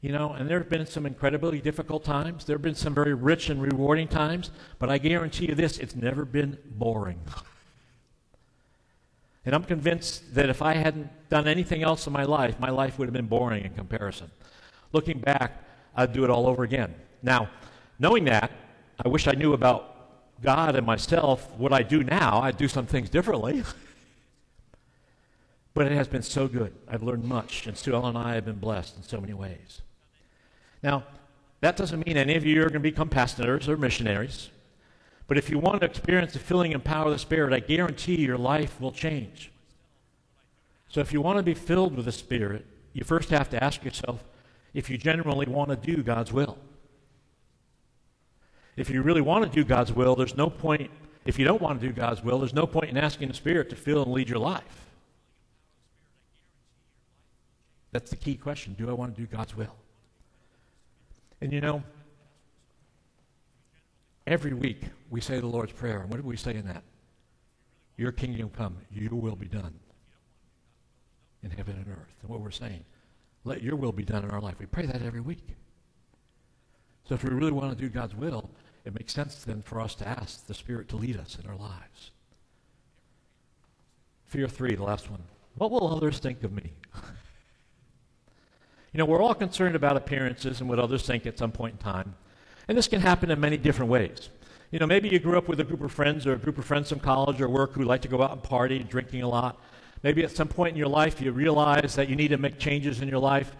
You 0.00 0.10
know, 0.10 0.32
and 0.32 0.50
there 0.50 0.58
have 0.58 0.68
been 0.68 0.84
some 0.84 1.06
incredibly 1.06 1.60
difficult 1.60 2.04
times. 2.04 2.44
There 2.44 2.56
have 2.56 2.62
been 2.62 2.74
some 2.74 2.92
very 2.92 3.14
rich 3.14 3.50
and 3.50 3.62
rewarding 3.62 4.08
times, 4.08 4.50
but 4.80 4.90
I 4.90 4.98
guarantee 4.98 5.46
you 5.46 5.54
this 5.54 5.78
it's 5.78 5.94
never 5.94 6.24
been 6.24 6.58
boring. 6.72 7.20
And 9.44 9.54
I'm 9.54 9.64
convinced 9.64 10.34
that 10.34 10.48
if 10.48 10.62
I 10.62 10.74
hadn't 10.74 11.10
done 11.28 11.48
anything 11.48 11.82
else 11.82 12.06
in 12.06 12.12
my 12.12 12.24
life, 12.24 12.60
my 12.60 12.70
life 12.70 12.98
would 12.98 13.06
have 13.06 13.12
been 13.12 13.26
boring 13.26 13.64
in 13.64 13.74
comparison. 13.74 14.30
Looking 14.92 15.18
back, 15.18 15.64
I'd 15.96 16.12
do 16.12 16.24
it 16.24 16.30
all 16.30 16.46
over 16.46 16.62
again. 16.62 16.94
Now, 17.22 17.50
knowing 17.98 18.24
that, 18.26 18.52
I 19.04 19.08
wish 19.08 19.26
I 19.26 19.32
knew 19.32 19.52
about 19.52 20.40
God 20.42 20.76
and 20.76 20.86
myself 20.86 21.50
what 21.56 21.72
I 21.72 21.82
do 21.82 22.04
now. 22.04 22.40
I'd 22.40 22.56
do 22.56 22.68
some 22.68 22.86
things 22.86 23.10
differently. 23.10 23.64
but 25.74 25.86
it 25.86 25.92
has 25.92 26.08
been 26.08 26.22
so 26.22 26.46
good. 26.46 26.74
I've 26.86 27.02
learned 27.02 27.24
much, 27.24 27.66
and 27.66 27.76
Sue 27.76 27.94
Ellen 27.94 28.16
and 28.16 28.26
I 28.26 28.34
have 28.34 28.44
been 28.44 28.58
blessed 28.58 28.96
in 28.96 29.02
so 29.02 29.20
many 29.20 29.32
ways. 29.32 29.82
Now, 30.82 31.04
that 31.60 31.76
doesn't 31.76 32.04
mean 32.06 32.16
any 32.16 32.36
of 32.36 32.44
you 32.44 32.60
are 32.60 32.68
going 32.68 32.74
to 32.74 32.80
become 32.80 33.08
pastors 33.08 33.68
or 33.68 33.76
missionaries. 33.76 34.50
But 35.32 35.38
if 35.38 35.48
you 35.48 35.58
want 35.58 35.80
to 35.80 35.86
experience 35.86 36.34
the 36.34 36.38
filling 36.38 36.74
and 36.74 36.84
power 36.84 37.06
of 37.06 37.12
the 37.12 37.18
Spirit, 37.18 37.54
I 37.54 37.60
guarantee 37.60 38.20
your 38.20 38.36
life 38.36 38.78
will 38.78 38.92
change. 38.92 39.50
So 40.90 41.00
if 41.00 41.10
you 41.10 41.22
want 41.22 41.38
to 41.38 41.42
be 41.42 41.54
filled 41.54 41.96
with 41.96 42.04
the 42.04 42.12
Spirit, 42.12 42.66
you 42.92 43.02
first 43.02 43.30
have 43.30 43.48
to 43.48 43.64
ask 43.64 43.82
yourself 43.82 44.22
if 44.74 44.90
you 44.90 44.98
genuinely 44.98 45.46
want 45.46 45.70
to 45.70 45.76
do 45.76 46.02
God's 46.02 46.34
will. 46.34 46.58
If 48.76 48.90
you 48.90 49.00
really 49.00 49.22
want 49.22 49.50
to 49.50 49.50
do 49.50 49.64
God's 49.64 49.90
will, 49.90 50.14
there's 50.14 50.36
no 50.36 50.50
point, 50.50 50.90
if 51.24 51.38
you 51.38 51.46
don't 51.46 51.62
want 51.62 51.80
to 51.80 51.86
do 51.86 51.94
God's 51.94 52.22
will, 52.22 52.38
there's 52.38 52.52
no 52.52 52.66
point 52.66 52.90
in 52.90 52.98
asking 52.98 53.28
the 53.28 53.34
Spirit 53.34 53.70
to 53.70 53.76
fill 53.76 54.02
and 54.02 54.12
lead 54.12 54.28
your 54.28 54.38
life. 54.38 54.84
That's 57.90 58.10
the 58.10 58.16
key 58.16 58.34
question. 58.34 58.76
Do 58.78 58.90
I 58.90 58.92
want 58.92 59.16
to 59.16 59.18
do 59.22 59.26
God's 59.26 59.56
will? 59.56 59.76
And 61.40 61.54
you 61.54 61.62
know, 61.62 61.82
every 64.32 64.54
week 64.54 64.84
we 65.10 65.20
say 65.20 65.38
the 65.38 65.46
Lord's 65.46 65.72
Prayer. 65.72 66.00
And 66.00 66.10
what 66.10 66.16
do 66.16 66.26
we 66.26 66.36
say 66.36 66.54
in 66.54 66.66
that? 66.66 66.82
Your 67.98 68.12
kingdom 68.12 68.48
come, 68.48 68.78
your 68.90 69.14
will 69.14 69.36
be 69.36 69.46
done 69.46 69.78
in 71.42 71.50
heaven 71.50 71.76
and 71.76 71.86
earth. 71.88 72.14
And 72.22 72.30
what 72.30 72.40
we're 72.40 72.50
saying, 72.50 72.82
let 73.44 73.62
your 73.62 73.76
will 73.76 73.92
be 73.92 74.04
done 74.04 74.24
in 74.24 74.30
our 74.30 74.40
life. 74.40 74.54
We 74.58 74.64
pray 74.64 74.86
that 74.86 75.02
every 75.02 75.20
week. 75.20 75.56
So 77.06 77.14
if 77.14 77.22
we 77.22 77.30
really 77.30 77.52
want 77.52 77.76
to 77.76 77.76
do 77.76 77.90
God's 77.90 78.14
will, 78.14 78.50
it 78.86 78.94
makes 78.94 79.12
sense 79.12 79.44
then 79.44 79.60
for 79.60 79.80
us 79.80 79.94
to 79.96 80.08
ask 80.08 80.46
the 80.46 80.54
Spirit 80.54 80.88
to 80.88 80.96
lead 80.96 81.18
us 81.18 81.36
in 81.42 81.48
our 81.48 81.56
lives. 81.56 82.12
Fear 84.24 84.48
three, 84.48 84.74
the 84.74 84.82
last 84.82 85.10
one. 85.10 85.22
What 85.56 85.70
will 85.70 85.94
others 85.94 86.18
think 86.18 86.42
of 86.42 86.52
me? 86.52 86.72
You 88.94 88.98
know, 88.98 89.06
we're 89.06 89.22
all 89.22 89.32
concerned 89.32 89.74
about 89.74 89.96
appearances 89.96 90.60
and 90.60 90.68
what 90.68 90.78
others 90.78 91.06
think 91.06 91.24
at 91.24 91.38
some 91.38 91.50
point 91.50 91.72
in 91.72 91.78
time. 91.78 92.14
And 92.68 92.78
this 92.78 92.88
can 92.88 93.00
happen 93.00 93.30
in 93.30 93.40
many 93.40 93.56
different 93.56 93.90
ways. 93.90 94.28
You 94.70 94.78
know, 94.78 94.86
maybe 94.86 95.08
you 95.08 95.18
grew 95.18 95.36
up 95.36 95.48
with 95.48 95.60
a 95.60 95.64
group 95.64 95.82
of 95.82 95.92
friends 95.92 96.26
or 96.26 96.32
a 96.32 96.38
group 96.38 96.58
of 96.58 96.64
friends 96.64 96.88
from 96.88 97.00
college 97.00 97.40
or 97.40 97.48
work 97.48 97.72
who 97.72 97.84
like 97.84 98.02
to 98.02 98.08
go 98.08 98.22
out 98.22 98.32
and 98.32 98.42
party, 98.42 98.78
drinking 98.78 99.22
a 99.22 99.28
lot. 99.28 99.60
Maybe 100.02 100.24
at 100.24 100.30
some 100.30 100.48
point 100.48 100.72
in 100.72 100.78
your 100.78 100.88
life 100.88 101.20
you 101.20 101.30
realize 101.32 101.94
that 101.96 102.08
you 102.08 102.16
need 102.16 102.28
to 102.28 102.38
make 102.38 102.58
changes 102.58 103.00
in 103.00 103.08
your 103.08 103.20
life. 103.20 103.52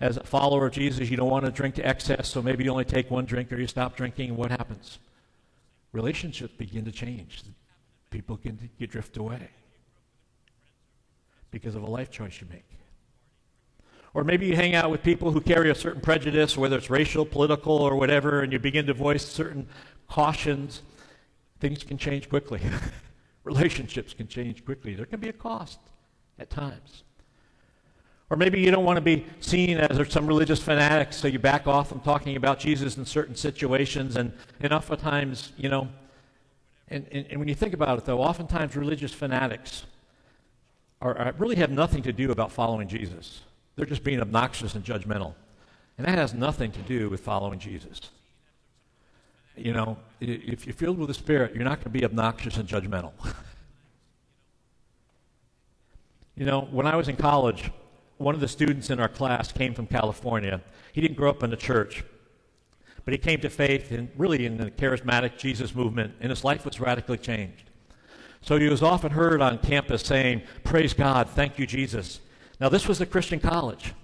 As 0.00 0.16
a 0.16 0.22
follower 0.22 0.66
of 0.66 0.72
Jesus, 0.72 1.10
you 1.10 1.16
don't 1.16 1.30
want 1.30 1.44
to 1.44 1.50
drink 1.50 1.74
to 1.76 1.86
excess, 1.86 2.28
so 2.28 2.40
maybe 2.40 2.62
you 2.62 2.70
only 2.70 2.84
take 2.84 3.10
one 3.10 3.24
drink 3.24 3.52
or 3.52 3.56
you 3.56 3.66
stop 3.66 3.96
drinking, 3.96 4.36
what 4.36 4.50
happens? 4.50 4.98
Relationships 5.92 6.54
begin 6.56 6.84
to 6.84 6.92
change. 6.92 7.42
People 8.10 8.36
can 8.36 8.70
you 8.78 8.86
drift 8.86 9.16
away 9.16 9.48
because 11.50 11.74
of 11.74 11.82
a 11.82 11.90
life 11.90 12.10
choice 12.10 12.40
you 12.40 12.46
make. 12.50 12.77
Or 14.14 14.24
maybe 14.24 14.46
you 14.46 14.56
hang 14.56 14.74
out 14.74 14.90
with 14.90 15.02
people 15.02 15.30
who 15.30 15.40
carry 15.40 15.70
a 15.70 15.74
certain 15.74 16.00
prejudice, 16.00 16.56
whether 16.56 16.76
it's 16.76 16.90
racial, 16.90 17.24
political, 17.24 17.74
or 17.74 17.96
whatever, 17.96 18.40
and 18.40 18.52
you 18.52 18.58
begin 18.58 18.86
to 18.86 18.94
voice 18.94 19.26
certain 19.26 19.68
cautions. 20.08 20.82
Things 21.60 21.84
can 21.84 21.98
change 21.98 22.28
quickly. 22.28 22.60
Relationships 23.44 24.14
can 24.14 24.26
change 24.26 24.64
quickly. 24.64 24.94
There 24.94 25.06
can 25.06 25.20
be 25.20 25.28
a 25.28 25.32
cost 25.32 25.78
at 26.38 26.50
times. 26.50 27.04
Or 28.30 28.36
maybe 28.36 28.60
you 28.60 28.70
don't 28.70 28.84
want 28.84 28.96
to 28.96 29.02
be 29.02 29.24
seen 29.40 29.78
as 29.78 30.12
some 30.12 30.26
religious 30.26 30.60
fanatics, 30.60 31.16
so 31.16 31.28
you 31.28 31.38
back 31.38 31.66
off 31.66 31.88
from 31.88 32.00
talking 32.00 32.36
about 32.36 32.58
Jesus 32.58 32.98
in 32.98 33.06
certain 33.06 33.34
situations. 33.34 34.16
And, 34.16 34.32
and 34.60 34.72
oftentimes, 34.72 35.52
you 35.56 35.68
know, 35.68 35.88
and, 36.88 37.06
and, 37.10 37.26
and 37.30 37.38
when 37.38 37.48
you 37.48 37.54
think 37.54 37.74
about 37.74 37.98
it, 37.98 38.04
though, 38.04 38.20
oftentimes 38.20 38.76
religious 38.76 39.12
fanatics 39.12 39.84
are, 41.00 41.16
are 41.16 41.34
really 41.38 41.56
have 41.56 41.70
nothing 41.70 42.02
to 42.02 42.12
do 42.12 42.30
about 42.30 42.52
following 42.52 42.88
Jesus. 42.88 43.42
They're 43.78 43.86
just 43.86 44.02
being 44.02 44.20
obnoxious 44.20 44.74
and 44.74 44.84
judgmental. 44.84 45.34
And 45.98 46.06
that 46.08 46.18
has 46.18 46.34
nothing 46.34 46.72
to 46.72 46.80
do 46.80 47.08
with 47.08 47.20
following 47.20 47.60
Jesus. 47.60 48.00
You 49.56 49.72
know, 49.72 49.96
if 50.20 50.66
you're 50.66 50.74
filled 50.74 50.98
with 50.98 51.06
the 51.06 51.14
Spirit, 51.14 51.54
you're 51.54 51.62
not 51.62 51.76
going 51.76 51.84
to 51.84 51.90
be 51.90 52.04
obnoxious 52.04 52.56
and 52.56 52.68
judgmental. 52.68 53.12
you 56.34 56.44
know, 56.44 56.62
when 56.72 56.88
I 56.88 56.96
was 56.96 57.06
in 57.06 57.14
college, 57.14 57.70
one 58.16 58.34
of 58.34 58.40
the 58.40 58.48
students 58.48 58.90
in 58.90 58.98
our 58.98 59.08
class 59.08 59.52
came 59.52 59.74
from 59.74 59.86
California. 59.86 60.60
He 60.92 61.00
didn't 61.00 61.16
grow 61.16 61.30
up 61.30 61.44
in 61.44 61.50
the 61.50 61.56
church, 61.56 62.02
but 63.04 63.12
he 63.12 63.18
came 63.18 63.40
to 63.42 63.48
faith 63.48 63.92
in 63.92 64.10
really 64.16 64.44
in 64.44 64.56
the 64.56 64.72
charismatic 64.72 65.38
Jesus 65.38 65.72
movement, 65.72 66.14
and 66.20 66.30
his 66.30 66.42
life 66.42 66.64
was 66.64 66.80
radically 66.80 67.18
changed. 67.18 67.70
So 68.40 68.58
he 68.58 68.68
was 68.68 68.82
often 68.82 69.12
heard 69.12 69.40
on 69.40 69.58
campus 69.58 70.02
saying, 70.02 70.42
Praise 70.64 70.94
God, 70.94 71.28
thank 71.30 71.60
you, 71.60 71.66
Jesus. 71.66 72.18
Now, 72.60 72.68
this 72.68 72.88
was 72.88 73.00
a 73.00 73.06
Christian 73.06 73.40
college, 73.40 73.94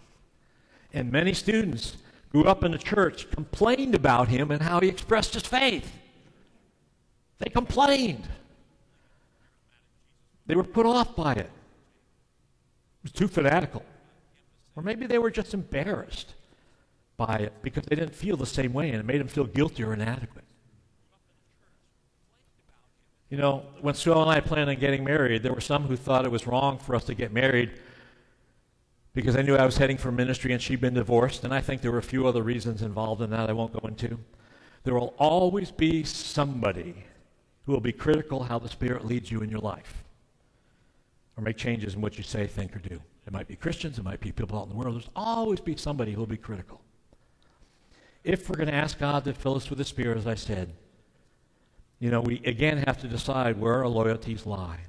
and 0.92 1.10
many 1.10 1.34
students 1.34 1.96
grew 2.30 2.44
up 2.44 2.64
in 2.64 2.72
the 2.72 2.78
church 2.78 3.30
complained 3.30 3.94
about 3.94 4.28
him 4.28 4.50
and 4.50 4.62
how 4.62 4.80
he 4.80 4.88
expressed 4.88 5.34
his 5.34 5.44
faith. 5.44 5.92
They 7.38 7.50
complained. 7.50 8.28
They 10.46 10.54
were 10.54 10.64
put 10.64 10.86
off 10.86 11.16
by 11.16 11.32
it. 11.32 11.38
It 11.38 13.02
was 13.02 13.12
too 13.12 13.28
fanatical. 13.28 13.84
Or 14.76 14.82
maybe 14.82 15.06
they 15.06 15.18
were 15.18 15.30
just 15.30 15.54
embarrassed 15.54 16.34
by 17.16 17.36
it 17.36 17.52
because 17.62 17.84
they 17.84 17.96
didn't 17.96 18.14
feel 18.14 18.36
the 18.36 18.46
same 18.46 18.72
way 18.72 18.88
and 18.88 18.98
it 18.98 19.04
made 19.04 19.20
them 19.20 19.28
feel 19.28 19.44
guilty 19.44 19.84
or 19.84 19.92
inadequate. 19.92 20.44
You 23.30 23.38
know, 23.38 23.62
when 23.80 23.94
Sue 23.94 24.12
and 24.12 24.30
I 24.30 24.40
planned 24.40 24.70
on 24.70 24.76
getting 24.76 25.04
married, 25.04 25.42
there 25.42 25.52
were 25.52 25.60
some 25.60 25.84
who 25.84 25.96
thought 25.96 26.24
it 26.24 26.30
was 26.30 26.46
wrong 26.46 26.78
for 26.78 26.94
us 26.94 27.04
to 27.04 27.14
get 27.14 27.32
married 27.32 27.80
because 29.14 29.36
I 29.36 29.42
knew 29.42 29.56
I 29.56 29.64
was 29.64 29.76
heading 29.76 29.96
for 29.96 30.10
ministry 30.10 30.52
and 30.52 30.60
she'd 30.60 30.80
been 30.80 30.94
divorced, 30.94 31.44
and 31.44 31.54
I 31.54 31.60
think 31.60 31.80
there 31.80 31.92
were 31.92 31.98
a 31.98 32.02
few 32.02 32.26
other 32.26 32.42
reasons 32.42 32.82
involved 32.82 33.22
in 33.22 33.30
that 33.30 33.48
I 33.48 33.52
won't 33.52 33.72
go 33.72 33.86
into. 33.86 34.18
There 34.82 34.94
will 34.94 35.14
always 35.18 35.70
be 35.70 36.04
somebody 36.04 37.04
who 37.64 37.72
will 37.72 37.80
be 37.80 37.92
critical 37.92 38.42
how 38.42 38.58
the 38.58 38.68
Spirit 38.68 39.06
leads 39.06 39.30
you 39.30 39.40
in 39.40 39.50
your 39.50 39.60
life 39.60 40.04
or 41.36 41.42
make 41.42 41.56
changes 41.56 41.94
in 41.94 42.00
what 42.00 42.18
you 42.18 42.24
say, 42.24 42.46
think, 42.46 42.76
or 42.76 42.80
do. 42.80 43.00
It 43.26 43.32
might 43.32 43.48
be 43.48 43.56
Christians, 43.56 43.98
it 43.98 44.04
might 44.04 44.20
be 44.20 44.32
people 44.32 44.58
out 44.58 44.64
in 44.64 44.70
the 44.70 44.74
world. 44.74 44.96
There's 44.96 45.10
always 45.16 45.60
be 45.60 45.76
somebody 45.76 46.12
who 46.12 46.18
will 46.18 46.26
be 46.26 46.36
critical. 46.36 46.80
If 48.22 48.48
we're 48.48 48.56
going 48.56 48.68
to 48.68 48.74
ask 48.74 48.98
God 48.98 49.24
to 49.24 49.32
fill 49.32 49.54
us 49.54 49.70
with 49.70 49.78
the 49.78 49.84
Spirit, 49.84 50.18
as 50.18 50.26
I 50.26 50.34
said, 50.34 50.72
you 52.00 52.10
know, 52.10 52.20
we 52.20 52.42
again 52.44 52.78
have 52.86 52.98
to 53.00 53.08
decide 53.08 53.58
where 53.58 53.74
our 53.74 53.88
loyalties 53.88 54.44
lie. 54.44 54.80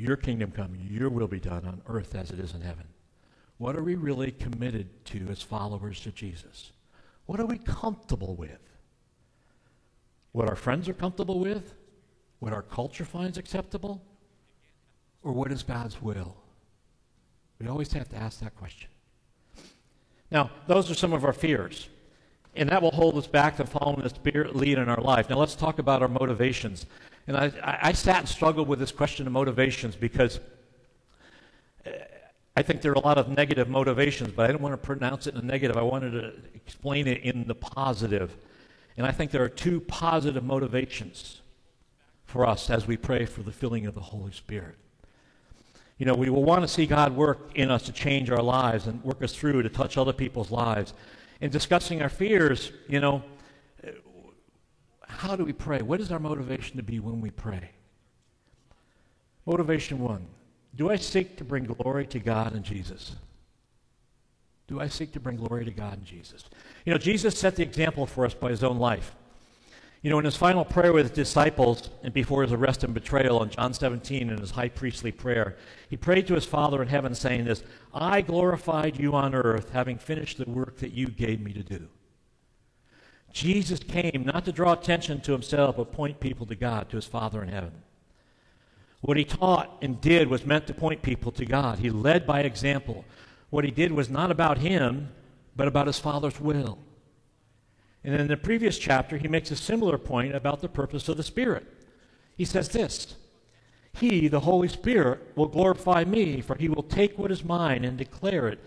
Your 0.00 0.16
kingdom 0.16 0.50
come, 0.50 0.74
your 0.80 1.10
will 1.10 1.28
be 1.28 1.40
done 1.40 1.66
on 1.66 1.82
earth 1.86 2.14
as 2.14 2.30
it 2.30 2.40
is 2.40 2.54
in 2.54 2.62
heaven. 2.62 2.86
What 3.58 3.76
are 3.76 3.82
we 3.82 3.96
really 3.96 4.30
committed 4.30 5.04
to 5.06 5.28
as 5.30 5.42
followers 5.42 6.00
to 6.00 6.10
Jesus? 6.10 6.72
What 7.26 7.38
are 7.38 7.44
we 7.44 7.58
comfortable 7.58 8.34
with? 8.34 8.60
What 10.32 10.48
our 10.48 10.56
friends 10.56 10.88
are 10.88 10.94
comfortable 10.94 11.38
with? 11.38 11.74
What 12.38 12.54
our 12.54 12.62
culture 12.62 13.04
finds 13.04 13.36
acceptable? 13.36 14.02
Or 15.22 15.32
what 15.32 15.52
is 15.52 15.62
God's 15.62 16.00
will? 16.00 16.34
We 17.60 17.68
always 17.68 17.92
have 17.92 18.08
to 18.08 18.16
ask 18.16 18.40
that 18.40 18.56
question. 18.56 18.88
Now, 20.30 20.50
those 20.66 20.90
are 20.90 20.94
some 20.94 21.12
of 21.12 21.26
our 21.26 21.34
fears. 21.34 21.90
And 22.56 22.70
that 22.70 22.80
will 22.80 22.90
hold 22.90 23.18
us 23.18 23.26
back 23.26 23.58
to 23.58 23.66
following 23.66 24.02
the 24.02 24.08
Spirit 24.08 24.56
lead 24.56 24.78
in 24.78 24.88
our 24.88 25.00
life. 25.02 25.28
Now, 25.28 25.36
let's 25.36 25.54
talk 25.54 25.78
about 25.78 26.00
our 26.00 26.08
motivations. 26.08 26.86
And 27.30 27.38
I, 27.38 27.78
I 27.80 27.92
sat 27.92 28.18
and 28.18 28.28
struggled 28.28 28.66
with 28.66 28.80
this 28.80 28.90
question 28.90 29.24
of 29.24 29.32
motivations 29.32 29.94
because 29.94 30.40
uh, 31.86 31.90
I 32.56 32.62
think 32.62 32.82
there 32.82 32.90
are 32.90 32.96
a 32.96 33.06
lot 33.06 33.18
of 33.18 33.28
negative 33.28 33.68
motivations, 33.68 34.32
but 34.32 34.42
I 34.42 34.46
didn't 34.48 34.62
want 34.62 34.72
to 34.72 34.84
pronounce 34.84 35.28
it 35.28 35.36
in 35.36 35.40
the 35.40 35.46
negative. 35.46 35.76
I 35.76 35.82
wanted 35.82 36.10
to 36.10 36.32
explain 36.56 37.06
it 37.06 37.22
in 37.22 37.46
the 37.46 37.54
positive. 37.54 38.36
And 38.96 39.06
I 39.06 39.12
think 39.12 39.30
there 39.30 39.44
are 39.44 39.48
two 39.48 39.80
positive 39.80 40.42
motivations 40.42 41.40
for 42.24 42.44
us 42.44 42.68
as 42.68 42.88
we 42.88 42.96
pray 42.96 43.26
for 43.26 43.44
the 43.44 43.52
filling 43.52 43.86
of 43.86 43.94
the 43.94 44.00
Holy 44.00 44.32
Spirit. 44.32 44.74
You 45.98 46.06
know, 46.06 46.14
we 46.14 46.30
will 46.30 46.42
want 46.42 46.62
to 46.62 46.68
see 46.68 46.84
God 46.84 47.14
work 47.14 47.52
in 47.54 47.70
us 47.70 47.84
to 47.84 47.92
change 47.92 48.28
our 48.32 48.42
lives 48.42 48.88
and 48.88 49.04
work 49.04 49.22
us 49.22 49.36
through 49.36 49.62
to 49.62 49.68
touch 49.68 49.96
other 49.96 50.12
people's 50.12 50.50
lives. 50.50 50.94
In 51.40 51.52
discussing 51.52 52.02
our 52.02 52.08
fears, 52.08 52.72
you 52.88 52.98
know, 52.98 53.22
how 55.10 55.36
do 55.36 55.44
we 55.44 55.52
pray? 55.52 55.82
What 55.82 56.00
is 56.00 56.12
our 56.12 56.18
motivation 56.18 56.76
to 56.76 56.82
be 56.82 57.00
when 57.00 57.20
we 57.20 57.30
pray? 57.30 57.70
Motivation 59.46 59.98
one 59.98 60.26
Do 60.74 60.90
I 60.90 60.96
seek 60.96 61.36
to 61.36 61.44
bring 61.44 61.64
glory 61.64 62.06
to 62.08 62.18
God 62.18 62.54
and 62.54 62.64
Jesus? 62.64 63.16
Do 64.68 64.80
I 64.80 64.88
seek 64.88 65.12
to 65.12 65.20
bring 65.20 65.36
glory 65.36 65.64
to 65.64 65.72
God 65.72 65.94
and 65.94 66.04
Jesus? 66.04 66.44
You 66.84 66.92
know, 66.92 66.98
Jesus 66.98 67.36
set 67.36 67.56
the 67.56 67.62
example 67.62 68.06
for 68.06 68.24
us 68.24 68.34
by 68.34 68.50
his 68.50 68.62
own 68.62 68.78
life. 68.78 69.16
You 70.02 70.08
know, 70.08 70.18
in 70.18 70.24
his 70.24 70.36
final 70.36 70.64
prayer 70.64 70.92
with 70.92 71.08
his 71.08 71.14
disciples 71.14 71.90
and 72.02 72.14
before 72.14 72.42
his 72.42 72.52
arrest 72.52 72.84
and 72.84 72.94
betrayal 72.94 73.42
in 73.42 73.50
John 73.50 73.74
17 73.74 74.30
in 74.30 74.38
his 74.38 74.52
high 74.52 74.68
priestly 74.68 75.12
prayer, 75.12 75.56
he 75.90 75.96
prayed 75.96 76.26
to 76.28 76.34
his 76.34 76.46
Father 76.46 76.80
in 76.80 76.88
heaven, 76.88 77.14
saying 77.14 77.44
this 77.44 77.62
I 77.92 78.22
glorified 78.22 78.98
you 78.98 79.14
on 79.14 79.34
earth, 79.34 79.70
having 79.70 79.98
finished 79.98 80.38
the 80.38 80.48
work 80.48 80.78
that 80.78 80.92
you 80.92 81.08
gave 81.08 81.40
me 81.40 81.52
to 81.52 81.62
do. 81.62 81.88
Jesus 83.32 83.78
came 83.78 84.24
not 84.24 84.44
to 84.44 84.52
draw 84.52 84.72
attention 84.72 85.20
to 85.20 85.32
himself, 85.32 85.76
but 85.76 85.92
point 85.92 86.20
people 86.20 86.46
to 86.46 86.54
God, 86.54 86.90
to 86.90 86.96
his 86.96 87.06
Father 87.06 87.42
in 87.42 87.48
heaven. 87.48 87.72
What 89.00 89.16
he 89.16 89.24
taught 89.24 89.78
and 89.80 90.00
did 90.00 90.28
was 90.28 90.44
meant 90.44 90.66
to 90.66 90.74
point 90.74 91.02
people 91.02 91.32
to 91.32 91.46
God. 91.46 91.78
He 91.78 91.90
led 91.90 92.26
by 92.26 92.40
example. 92.40 93.04
What 93.48 93.64
he 93.64 93.70
did 93.70 93.92
was 93.92 94.10
not 94.10 94.30
about 94.30 94.58
him, 94.58 95.10
but 95.56 95.68
about 95.68 95.86
his 95.86 95.98
Father's 95.98 96.40
will. 96.40 96.78
And 98.04 98.14
in 98.14 98.28
the 98.28 98.36
previous 98.36 98.78
chapter, 98.78 99.16
he 99.16 99.28
makes 99.28 99.50
a 99.50 99.56
similar 99.56 99.98
point 99.98 100.34
about 100.34 100.60
the 100.60 100.68
purpose 100.68 101.08
of 101.08 101.16
the 101.16 101.22
Spirit. 101.22 101.66
He 102.36 102.44
says 102.44 102.68
this 102.68 103.16
He, 103.92 104.28
the 104.28 104.40
Holy 104.40 104.68
Spirit, 104.68 105.20
will 105.36 105.48
glorify 105.48 106.04
me, 106.04 106.40
for 106.40 106.56
he 106.56 106.68
will 106.68 106.82
take 106.82 107.18
what 107.18 107.30
is 107.30 107.44
mine 107.44 107.84
and 107.84 107.96
declare 107.96 108.48
it 108.48 108.60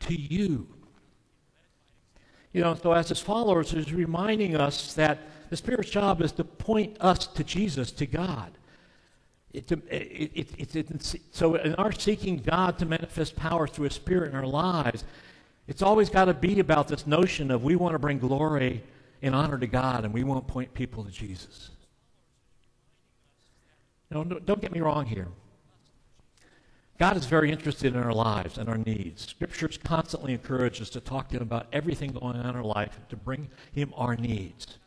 to 0.00 0.14
you. 0.14 0.66
You 2.54 2.62
know, 2.62 2.74
so 2.74 2.92
as 2.92 3.08
his 3.08 3.20
followers, 3.20 3.72
he's 3.72 3.92
reminding 3.92 4.56
us 4.56 4.94
that 4.94 5.18
the 5.50 5.56
Spirit's 5.56 5.90
job 5.90 6.22
is 6.22 6.32
to 6.32 6.44
point 6.44 6.96
us 7.00 7.26
to 7.26 7.44
Jesus, 7.44 7.90
to 7.92 8.06
God. 8.06 8.52
It, 9.52 9.70
it, 9.70 10.76
it, 10.76 11.16
so, 11.30 11.54
in 11.56 11.74
our 11.76 11.92
seeking 11.92 12.38
God 12.38 12.78
to 12.78 12.86
manifest 12.86 13.36
power 13.36 13.68
through 13.68 13.84
His 13.84 13.94
Spirit 13.94 14.30
in 14.30 14.36
our 14.36 14.46
lives, 14.46 15.04
it's 15.68 15.80
always 15.80 16.10
got 16.10 16.24
to 16.24 16.34
be 16.34 16.58
about 16.58 16.88
this 16.88 17.06
notion 17.06 17.52
of 17.52 17.62
we 17.62 17.76
want 17.76 17.92
to 17.94 18.00
bring 18.00 18.18
glory 18.18 18.82
and 19.22 19.32
honor 19.32 19.58
to 19.58 19.68
God 19.68 20.04
and 20.04 20.12
we 20.12 20.24
want 20.24 20.44
to 20.44 20.52
point 20.52 20.74
people 20.74 21.04
to 21.04 21.10
Jesus. 21.10 21.70
Know, 24.10 24.24
don't 24.24 24.60
get 24.60 24.72
me 24.72 24.80
wrong 24.80 25.06
here. 25.06 25.28
God 27.04 27.18
is 27.18 27.26
very 27.26 27.52
interested 27.52 27.94
in 27.94 28.02
our 28.02 28.14
lives 28.14 28.56
and 28.56 28.66
our 28.66 28.78
needs. 28.78 29.26
Scriptures 29.26 29.78
constantly 29.84 30.32
encourage 30.32 30.80
us 30.80 30.88
to 30.88 31.00
talk 31.00 31.28
to 31.28 31.36
Him 31.36 31.42
about 31.42 31.66
everything 31.70 32.12
going 32.12 32.34
on 32.34 32.46
in 32.46 32.56
our 32.56 32.64
life, 32.64 32.98
to 33.10 33.16
bring 33.16 33.50
Him 33.72 33.92
our 33.94 34.16
needs. 34.16 34.78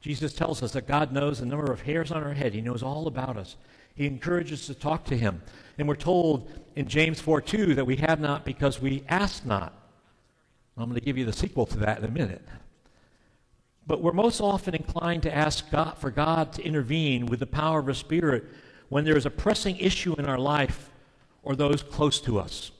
Jesus 0.00 0.32
tells 0.34 0.62
us 0.62 0.70
that 0.74 0.86
God 0.86 1.10
knows 1.10 1.40
the 1.40 1.46
number 1.46 1.72
of 1.72 1.80
hairs 1.80 2.12
on 2.12 2.22
our 2.22 2.32
head. 2.32 2.54
He 2.54 2.60
knows 2.60 2.80
all 2.80 3.08
about 3.08 3.36
us. 3.36 3.56
He 3.96 4.06
encourages 4.06 4.60
us 4.60 4.66
to 4.68 4.74
talk 4.74 5.04
to 5.06 5.16
Him. 5.16 5.42
And 5.78 5.88
we're 5.88 5.96
told 5.96 6.48
in 6.76 6.86
James 6.86 7.20
4 7.20 7.40
2 7.40 7.74
that 7.74 7.86
we 7.86 7.96
have 7.96 8.20
not 8.20 8.44
because 8.44 8.80
we 8.80 9.02
ask 9.08 9.44
not. 9.44 9.72
I'm 10.76 10.84
going 10.84 10.94
to 10.94 11.04
give 11.04 11.18
you 11.18 11.24
the 11.24 11.32
sequel 11.32 11.66
to 11.66 11.78
that 11.78 11.98
in 11.98 12.04
a 12.04 12.08
minute. 12.08 12.46
But 13.84 14.00
we're 14.00 14.12
most 14.12 14.40
often 14.40 14.76
inclined 14.76 15.24
to 15.24 15.34
ask 15.34 15.68
God, 15.72 15.98
for 15.98 16.12
God 16.12 16.52
to 16.52 16.62
intervene 16.62 17.26
with 17.26 17.40
the 17.40 17.46
power 17.48 17.80
of 17.80 17.88
His 17.88 17.98
Spirit 17.98 18.44
when 18.90 19.04
there 19.04 19.16
is 19.16 19.26
a 19.26 19.30
pressing 19.30 19.76
issue 19.78 20.14
in 20.20 20.26
our 20.26 20.38
life 20.38 20.90
or 21.42 21.56
those 21.56 21.82
close 21.82 22.20
to 22.20 22.38
us. 22.38 22.70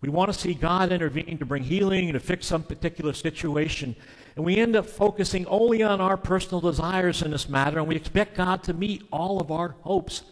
We 0.00 0.10
want 0.10 0.30
to 0.32 0.38
see 0.38 0.52
God 0.52 0.92
intervene 0.92 1.38
to 1.38 1.46
bring 1.46 1.62
healing, 1.62 2.10
and 2.10 2.12
to 2.12 2.20
fix 2.20 2.46
some 2.46 2.62
particular 2.62 3.14
situation. 3.14 3.96
And 4.36 4.44
we 4.44 4.56
end 4.56 4.76
up 4.76 4.86
focusing 4.86 5.46
only 5.46 5.82
on 5.82 6.00
our 6.00 6.18
personal 6.18 6.60
desires 6.60 7.22
in 7.22 7.30
this 7.30 7.48
matter, 7.48 7.78
and 7.78 7.88
we 7.88 7.96
expect 7.96 8.36
God 8.36 8.62
to 8.64 8.74
meet 8.74 9.02
all 9.10 9.40
of 9.40 9.50
our 9.50 9.76
hopes 9.80 10.22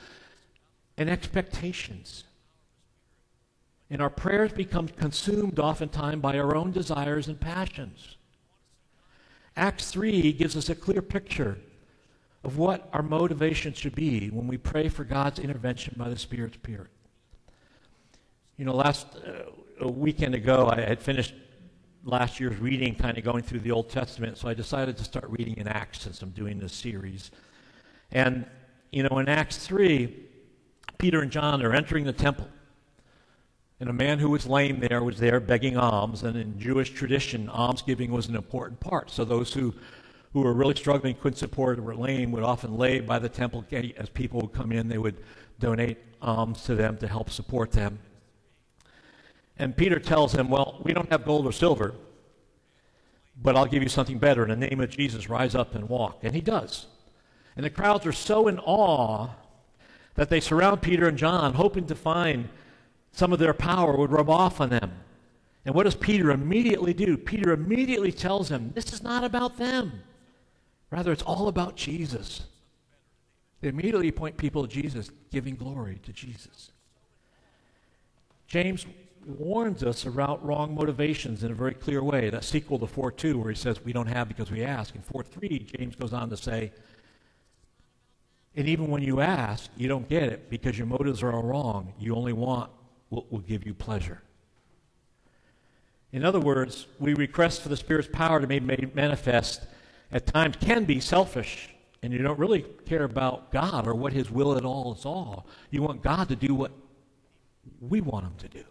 and 0.99 1.09
expectations. 1.09 2.25
And 3.89 4.03
our 4.03 4.11
prayers 4.11 4.53
become 4.53 4.89
consumed 4.89 5.59
oftentimes 5.59 6.21
by 6.21 6.39
our 6.39 6.55
own 6.55 6.73
desires 6.73 7.29
and 7.29 7.41
passions. 7.41 8.17
Acts 9.57 9.91
3 9.91 10.33
gives 10.33 10.57
us 10.57 10.69
a 10.69 10.75
clear 10.75 11.01
picture 11.01 11.59
of 12.45 12.59
what 12.59 12.89
our 12.93 13.03
motivation 13.03 13.73
should 13.73 13.95
be 13.95 14.29
when 14.29 14.47
we 14.47 14.57
pray 14.57 14.89
for 14.89 15.05
God's 15.05 15.39
intervention 15.39 15.95
by 15.97 16.09
the 16.09 16.19
Spirit's 16.19 16.57
Spirit. 16.57 16.89
You 18.59 18.67
know, 18.67 18.75
last 18.75 19.07
uh, 19.17 19.51
a 19.81 19.91
weekend 19.91 20.35
ago, 20.35 20.69
I 20.71 20.83
had 20.83 21.01
finished 21.01 21.35
last 22.05 22.39
year's 22.39 22.59
reading, 22.59 22.95
kind 22.95 23.17
of 23.17 23.25
going 23.25 23.43
through 23.43 23.61
the 23.61 23.71
Old 23.71 23.89
Testament, 23.89 24.37
so 24.37 24.47
I 24.47 24.53
decided 24.53 24.99
to 24.99 25.05
start 25.05 25.25
reading 25.31 25.57
in 25.57 25.67
Acts 25.67 26.03
since 26.03 26.21
I'm 26.21 26.31
doing 26.31 26.59
this 26.59 26.75
series. 26.75 27.31
And, 28.11 28.45
you 28.91 29.05
know, 29.05 29.19
in 29.19 29.29
Acts 29.29 29.57
3, 29.67 30.15
Peter 30.99 31.23
and 31.23 31.31
John 31.31 31.63
are 31.65 31.73
entering 31.73 32.05
the 32.05 32.13
temple. 32.13 32.47
And 33.81 33.89
a 33.89 33.93
man 33.95 34.19
who 34.19 34.29
was 34.29 34.47
lame 34.47 34.81
there 34.81 35.03
was 35.03 35.19
there 35.19 35.41
begging 35.41 35.79
alms. 35.79 36.23
And 36.23 36.37
in 36.37 36.59
Jewish 36.59 36.91
tradition, 36.91 37.49
almsgiving 37.49 38.13
was 38.13 38.29
an 38.29 38.37
important 38.37 38.81
part. 38.81 39.11
So 39.11 39.25
those 39.25 39.53
who, 39.55 39.75
who 40.35 40.43
were 40.43 40.53
really 40.53 40.77
struggling, 40.77 41.15
couldn't 41.15 41.39
support, 41.39 41.79
or 41.79 41.83
were 41.83 41.97
lame, 41.97 42.33
would 42.33 42.45
often 42.45 42.77
lay 42.77 43.01
by 43.01 43.19
the 43.19 43.31
temple 43.31 43.63
gate. 43.63 43.97
As 43.97 44.11
people 44.11 44.43
would 44.43 44.53
come 44.53 44.73
in, 44.73 44.89
they 44.89 44.99
would 44.99 45.17
donate 45.59 45.97
alms 46.21 46.63
to 46.65 46.75
them 46.75 46.99
to 46.99 47.09
help 47.09 47.31
support 47.31 47.73
them. 47.73 47.99
And 49.63 49.77
Peter 49.77 50.01
tells 50.01 50.35
him, 50.35 50.49
Well, 50.49 50.81
we 50.83 50.93
don't 50.93 51.09
have 51.13 51.25
gold 51.25 51.47
or 51.47 51.53
silver, 51.53 51.95
but 53.41 53.55
I'll 53.55 53.65
give 53.65 53.85
you 53.85 53.89
something 53.89 54.19
better. 54.19 54.43
In 54.43 54.49
the 54.59 54.67
name 54.67 54.81
of 54.81 54.91
Jesus, 54.91 55.29
rise 55.29 55.55
up 55.55 55.77
and 55.77 55.89
walk. 55.89 56.19
And 56.25 56.35
he 56.35 56.41
does. 56.41 56.87
And 57.55 57.65
the 57.65 57.71
crowds 57.71 58.05
are 58.05 58.11
so 58.11 58.49
in 58.49 58.59
awe 58.59 59.29
that 60.17 60.31
they 60.31 60.41
surround 60.41 60.83
Peter 60.83 61.07
and 61.07 61.17
John, 61.17 61.55
hoping 61.55 61.87
to 61.87 61.95
find 61.95 62.49
some 63.13 63.33
of 63.33 63.39
their 63.39 63.55
power 63.55 63.97
would 63.97 64.11
rub 64.11 64.29
off 64.29 64.61
on 64.61 64.71
them. 64.71 64.91
And 65.65 65.77
what 65.77 65.85
does 65.85 65.95
Peter 65.95 66.33
immediately 66.33 66.93
do? 66.93 67.17
Peter 67.17 67.53
immediately 67.53 68.11
tells 68.11 68.49
them, 68.49 68.73
This 68.75 68.93
is 68.93 69.01
not 69.01 69.23
about 69.23 69.59
them. 69.59 69.93
Rather, 70.91 71.13
it's 71.13 71.23
all 71.23 71.47
about 71.47 71.77
Jesus. 71.77 72.43
They 73.61 73.69
immediately 73.69 74.11
point 74.11 74.37
people 74.37 74.67
to 74.67 74.69
Jesus, 74.69 75.13
giving 75.31 75.55
glory 75.55 76.01
to 76.03 76.13
Jesus. 76.13 76.73
James 78.49 78.87
warns 79.27 79.83
us 79.83 80.05
about 80.05 80.45
wrong 80.45 80.75
motivations 80.75 81.45
in 81.45 81.51
a 81.51 81.55
very 81.55 81.75
clear 81.75 82.03
way. 82.03 82.31
That 82.31 82.45
sequel 82.45 82.79
to 82.79 82.87
4 82.87 83.13
2, 83.13 83.39
where 83.39 83.51
he 83.51 83.57
says, 83.57 83.85
We 83.85 83.93
don't 83.93 84.07
have 84.07 84.29
because 84.29 84.51
we 84.51 84.63
ask. 84.63 84.95
In 84.95 85.03
4 85.03 85.23
3, 85.23 85.59
James 85.77 85.97
goes 85.97 86.13
on 86.13 86.31
to 86.31 86.37
say, 86.37 86.73
And 88.55 88.69
even 88.69 88.89
when 88.89 89.03
you 89.03 89.21
ask, 89.21 89.71
you 89.77 89.89
don't 89.89 90.09
get 90.09 90.25
it 90.25 90.51
because 90.51 90.77
your 90.77 90.87
motives 90.87 91.23
are 91.23 91.33
all 91.33 91.43
wrong. 91.43 91.93
You 91.99 92.15
only 92.15 92.33
want 92.33 92.71
what 93.09 93.31
will 93.31 93.41
give 93.41 93.67
you 93.67 93.75
pleasure. 93.75 94.23
In 96.13 96.25
other 96.25 96.41
words, 96.41 96.87
we 96.99 97.15
request 97.15 97.63
for 97.63 97.69
the 97.69 97.77
Spirit's 97.77 98.09
power 98.13 98.41
to 98.41 98.47
be 98.47 98.61
made 98.61 98.95
manifest 98.95 99.67
at 100.13 100.27
times 100.27 100.57
can 100.61 100.85
be 100.85 101.01
selfish, 101.01 101.75
and 102.03 102.13
you 102.13 102.19
don't 102.19 102.39
really 102.39 102.67
care 102.85 103.05
about 103.05 103.51
God 103.51 103.87
or 103.87 103.95
what 103.95 104.13
His 104.13 104.31
will 104.31 104.57
at 104.57 104.65
all 104.65 104.95
is 104.95 105.07
all. 105.07 105.47
You 105.71 105.83
want 105.83 106.03
God 106.03 106.29
to 106.29 106.37
do 106.37 106.55
what 106.55 106.73
we 107.81 108.03
want 108.03 108.27
Him 108.27 108.35
to 108.39 108.49
do. 108.49 108.65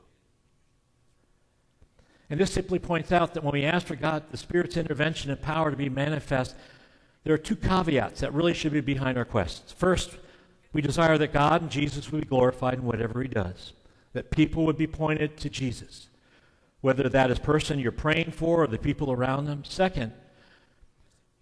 And 2.32 2.40
this 2.40 2.54
simply 2.54 2.80
points 2.80 3.12
out 3.12 3.34
that 3.34 3.44
when 3.44 3.52
we 3.52 3.66
ask 3.66 3.86
for 3.86 3.98
God, 3.98 4.24
the 4.32 4.38
Spirit's 4.38 4.78
intervention 4.78 5.32
and 5.32 5.42
power 5.42 5.70
to 5.70 5.76
be 5.76 5.90
manifest, 5.90 6.56
there 7.26 7.34
are 7.34 7.38
two 7.38 7.58
caveats 7.58 8.22
that 8.22 8.34
really 8.34 8.54
should 8.54 8.72
be 8.72 8.80
behind 8.80 9.18
our 9.18 9.26
questions. 9.26 9.74
First, 9.74 10.18
we 10.72 10.82
desire 10.82 11.18
that 11.18 11.34
God 11.34 11.62
and 11.62 11.70
Jesus 11.70 12.10
would 12.10 12.22
be 12.22 12.28
glorified 12.28 12.76
in 12.76 12.86
whatever 12.86 13.22
He 13.22 13.28
does, 13.28 13.74
that 14.14 14.32
people 14.32 14.66
would 14.66 14.78
be 14.78 14.88
pointed 14.88 15.36
to 15.40 15.50
Jesus, 15.50 16.08
whether 16.80 17.10
that 17.10 17.32
is 17.32 17.38
person 17.38 17.80
you're 17.80 17.92
praying 17.92 18.32
for 18.32 18.64
or 18.64 18.68
the 18.68 18.78
people 18.78 19.12
around 19.12 19.44
them. 19.44 19.66
Second, 19.66 20.14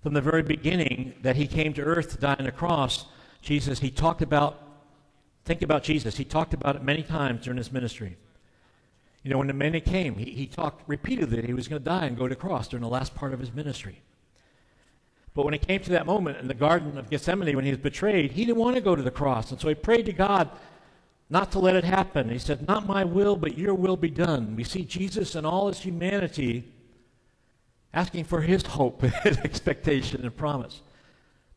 from 0.01 0.15
the 0.15 0.21
very 0.21 0.41
beginning 0.41 1.13
that 1.21 1.35
He 1.35 1.45
came 1.45 1.71
to 1.73 1.83
earth 1.83 2.09
to 2.13 2.17
die 2.17 2.35
on 2.39 2.45
the 2.45 2.51
cross, 2.51 3.05
Jesus, 3.43 3.77
He 3.77 3.91
talked 3.91 4.23
about, 4.23 4.59
think 5.45 5.61
about 5.61 5.83
Jesus, 5.83 6.17
He 6.17 6.25
talked 6.25 6.55
about 6.55 6.77
it 6.77 6.83
many 6.83 7.03
times 7.03 7.43
during 7.43 7.57
His 7.57 7.71
ministry. 7.71 8.17
You 9.23 9.31
know, 9.31 9.37
when 9.37 9.47
the 9.47 9.53
man 9.53 9.79
came, 9.81 10.15
he, 10.15 10.31
he 10.31 10.47
talked 10.47 10.87
repeatedly 10.87 11.37
that 11.37 11.45
he 11.45 11.53
was 11.53 11.67
going 11.67 11.81
to 11.81 11.85
die 11.85 12.05
and 12.05 12.17
go 12.17 12.27
to 12.27 12.35
the 12.35 12.39
cross 12.39 12.67
during 12.67 12.83
the 12.83 12.89
last 12.89 13.15
part 13.15 13.33
of 13.33 13.39
his 13.39 13.53
ministry. 13.53 14.01
But 15.33 15.45
when 15.45 15.53
it 15.53 15.65
came 15.67 15.81
to 15.81 15.91
that 15.91 16.05
moment 16.05 16.37
in 16.37 16.47
the 16.47 16.53
Garden 16.53 16.97
of 16.97 17.09
Gethsemane 17.09 17.55
when 17.55 17.65
he 17.65 17.71
was 17.71 17.79
betrayed, 17.79 18.31
he 18.31 18.45
didn't 18.45 18.57
want 18.57 18.75
to 18.75 18.81
go 18.81 18.95
to 18.95 19.01
the 19.01 19.11
cross. 19.11 19.51
And 19.51 19.59
so 19.59 19.67
he 19.67 19.75
prayed 19.75 20.05
to 20.05 20.13
God 20.13 20.49
not 21.29 21.51
to 21.51 21.59
let 21.59 21.75
it 21.75 21.83
happen. 21.83 22.29
He 22.29 22.39
said, 22.39 22.67
Not 22.67 22.87
my 22.87 23.03
will, 23.03 23.35
but 23.35 23.57
your 23.57 23.75
will 23.75 23.97
be 23.97 24.09
done. 24.09 24.55
We 24.55 24.63
see 24.63 24.83
Jesus 24.83 25.35
in 25.35 25.45
all 25.45 25.67
his 25.67 25.79
humanity 25.79 26.71
asking 27.93 28.23
for 28.23 28.41
his 28.41 28.63
hope 28.65 29.03
and 29.25 29.37
expectation 29.39 30.23
and 30.23 30.35
promise. 30.35 30.81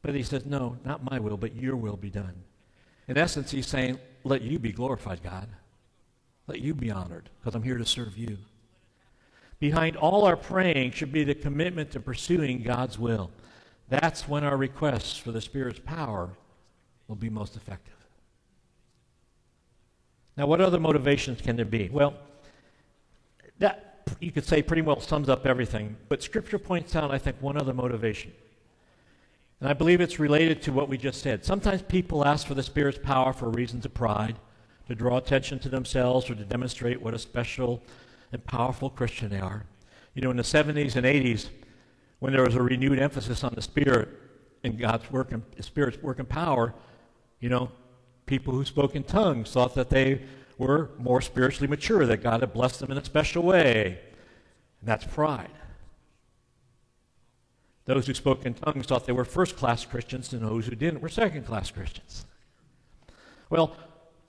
But 0.02 0.14
he 0.14 0.22
says, 0.22 0.44
No, 0.44 0.76
not 0.84 1.08
my 1.10 1.18
will, 1.18 1.36
but 1.36 1.56
your 1.56 1.76
will 1.76 1.96
be 1.96 2.10
done. 2.10 2.34
In 3.08 3.16
essence, 3.16 3.50
he's 3.50 3.66
saying, 3.66 3.98
Let 4.24 4.42
you 4.42 4.58
be 4.58 4.72
glorified, 4.72 5.22
God. 5.22 5.48
Let 6.46 6.60
you 6.60 6.74
be 6.74 6.90
honored, 6.90 7.30
because 7.38 7.54
I'm 7.54 7.62
here 7.62 7.78
to 7.78 7.86
serve 7.86 8.16
you. 8.18 8.38
Behind 9.60 9.96
all 9.96 10.24
our 10.24 10.36
praying 10.36 10.90
should 10.90 11.12
be 11.12 11.22
the 11.22 11.34
commitment 11.34 11.92
to 11.92 12.00
pursuing 12.00 12.62
God's 12.62 12.98
will. 12.98 13.30
That's 13.88 14.28
when 14.28 14.42
our 14.42 14.56
requests 14.56 15.16
for 15.16 15.30
the 15.30 15.40
Spirit's 15.40 15.78
power 15.78 16.30
will 17.06 17.16
be 17.16 17.30
most 17.30 17.56
effective. 17.56 17.94
Now, 20.36 20.46
what 20.46 20.60
other 20.60 20.80
motivations 20.80 21.40
can 21.40 21.56
there 21.56 21.64
be? 21.64 21.90
Well, 21.92 22.14
that 23.58 24.08
you 24.18 24.32
could 24.32 24.44
say 24.44 24.62
pretty 24.62 24.82
well 24.82 24.98
sums 24.98 25.28
up 25.28 25.46
everything, 25.46 25.96
but 26.08 26.22
Scripture 26.22 26.58
points 26.58 26.96
out, 26.96 27.10
I 27.10 27.18
think, 27.18 27.36
one 27.40 27.56
other 27.56 27.74
motivation. 27.74 28.32
And 29.60 29.68
I 29.68 29.74
believe 29.74 30.00
it's 30.00 30.18
related 30.18 30.62
to 30.62 30.72
what 30.72 30.88
we 30.88 30.98
just 30.98 31.20
said. 31.20 31.44
Sometimes 31.44 31.82
people 31.82 32.24
ask 32.24 32.46
for 32.46 32.54
the 32.54 32.62
Spirit's 32.64 32.98
power 32.98 33.32
for 33.32 33.48
reasons 33.48 33.84
of 33.84 33.94
pride, 33.94 34.36
to 34.92 34.98
draw 34.98 35.16
attention 35.16 35.58
to 35.58 35.70
themselves, 35.70 36.28
or 36.28 36.34
to 36.34 36.44
demonstrate 36.44 37.00
what 37.00 37.14
a 37.14 37.18
special 37.18 37.82
and 38.30 38.44
powerful 38.44 38.90
Christian 38.90 39.30
they 39.30 39.40
are. 39.40 39.64
You 40.12 40.20
know, 40.20 40.30
in 40.30 40.36
the 40.36 40.42
70s 40.42 40.96
and 40.96 41.06
80s, 41.06 41.48
when 42.18 42.34
there 42.34 42.42
was 42.42 42.56
a 42.56 42.62
renewed 42.62 42.98
emphasis 42.98 43.42
on 43.42 43.54
the 43.54 43.62
Spirit 43.62 44.10
and 44.62 44.78
God's 44.78 45.10
work 45.10 45.32
and 45.32 45.42
Spirit's 45.60 46.02
work 46.02 46.18
and 46.18 46.28
power, 46.28 46.74
you 47.40 47.48
know, 47.48 47.72
people 48.26 48.52
who 48.52 48.66
spoke 48.66 48.94
in 48.94 49.02
tongues 49.02 49.50
thought 49.50 49.74
that 49.76 49.88
they 49.88 50.20
were 50.58 50.90
more 50.98 51.22
spiritually 51.22 51.68
mature, 51.68 52.04
that 52.04 52.22
God 52.22 52.40
had 52.40 52.52
blessed 52.52 52.80
them 52.80 52.90
in 52.90 52.98
a 52.98 53.04
special 53.04 53.42
way. 53.42 53.98
And 54.80 54.88
that's 54.88 55.06
pride. 55.06 55.48
Those 57.86 58.06
who 58.06 58.12
spoke 58.12 58.44
in 58.44 58.52
tongues 58.52 58.86
thought 58.86 59.06
they 59.06 59.12
were 59.12 59.24
first 59.24 59.56
class 59.56 59.86
Christians, 59.86 60.34
and 60.34 60.42
those 60.42 60.66
who 60.66 60.76
didn't 60.76 61.00
were 61.00 61.08
second 61.08 61.46
class 61.46 61.70
Christians. 61.70 62.26
Well, 63.48 63.74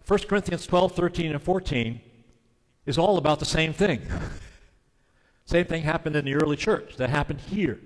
1 0.08 0.20
Corinthians 0.22 0.66
12, 0.68 0.94
13, 0.94 1.32
and 1.32 1.42
14 1.42 2.02
is 2.86 2.98
all 2.98 3.18
about 3.18 3.40
the 3.40 3.46
same 3.46 3.74
thing. 3.74 4.02
same 5.46 5.66
thing 5.66 5.84
happened 5.84 6.16
in 6.16 6.26
the 6.26 6.36
early 6.36 6.58
church 6.58 6.98
that 6.98 7.10
happened 7.10 7.40
here. 7.40 7.80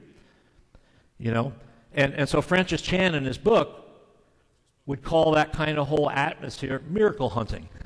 You 1.20 1.32
know? 1.32 1.54
And, 1.94 2.14
and 2.14 2.28
so 2.28 2.42
Francis 2.42 2.82
Chan 2.82 3.16
in 3.16 3.26
his 3.26 3.38
book 3.38 3.84
would 4.86 5.04
call 5.04 5.32
that 5.34 5.54
kind 5.54 5.78
of 5.78 5.88
whole 5.88 6.10
atmosphere 6.10 6.82
miracle 6.90 7.30
hunting. 7.30 7.70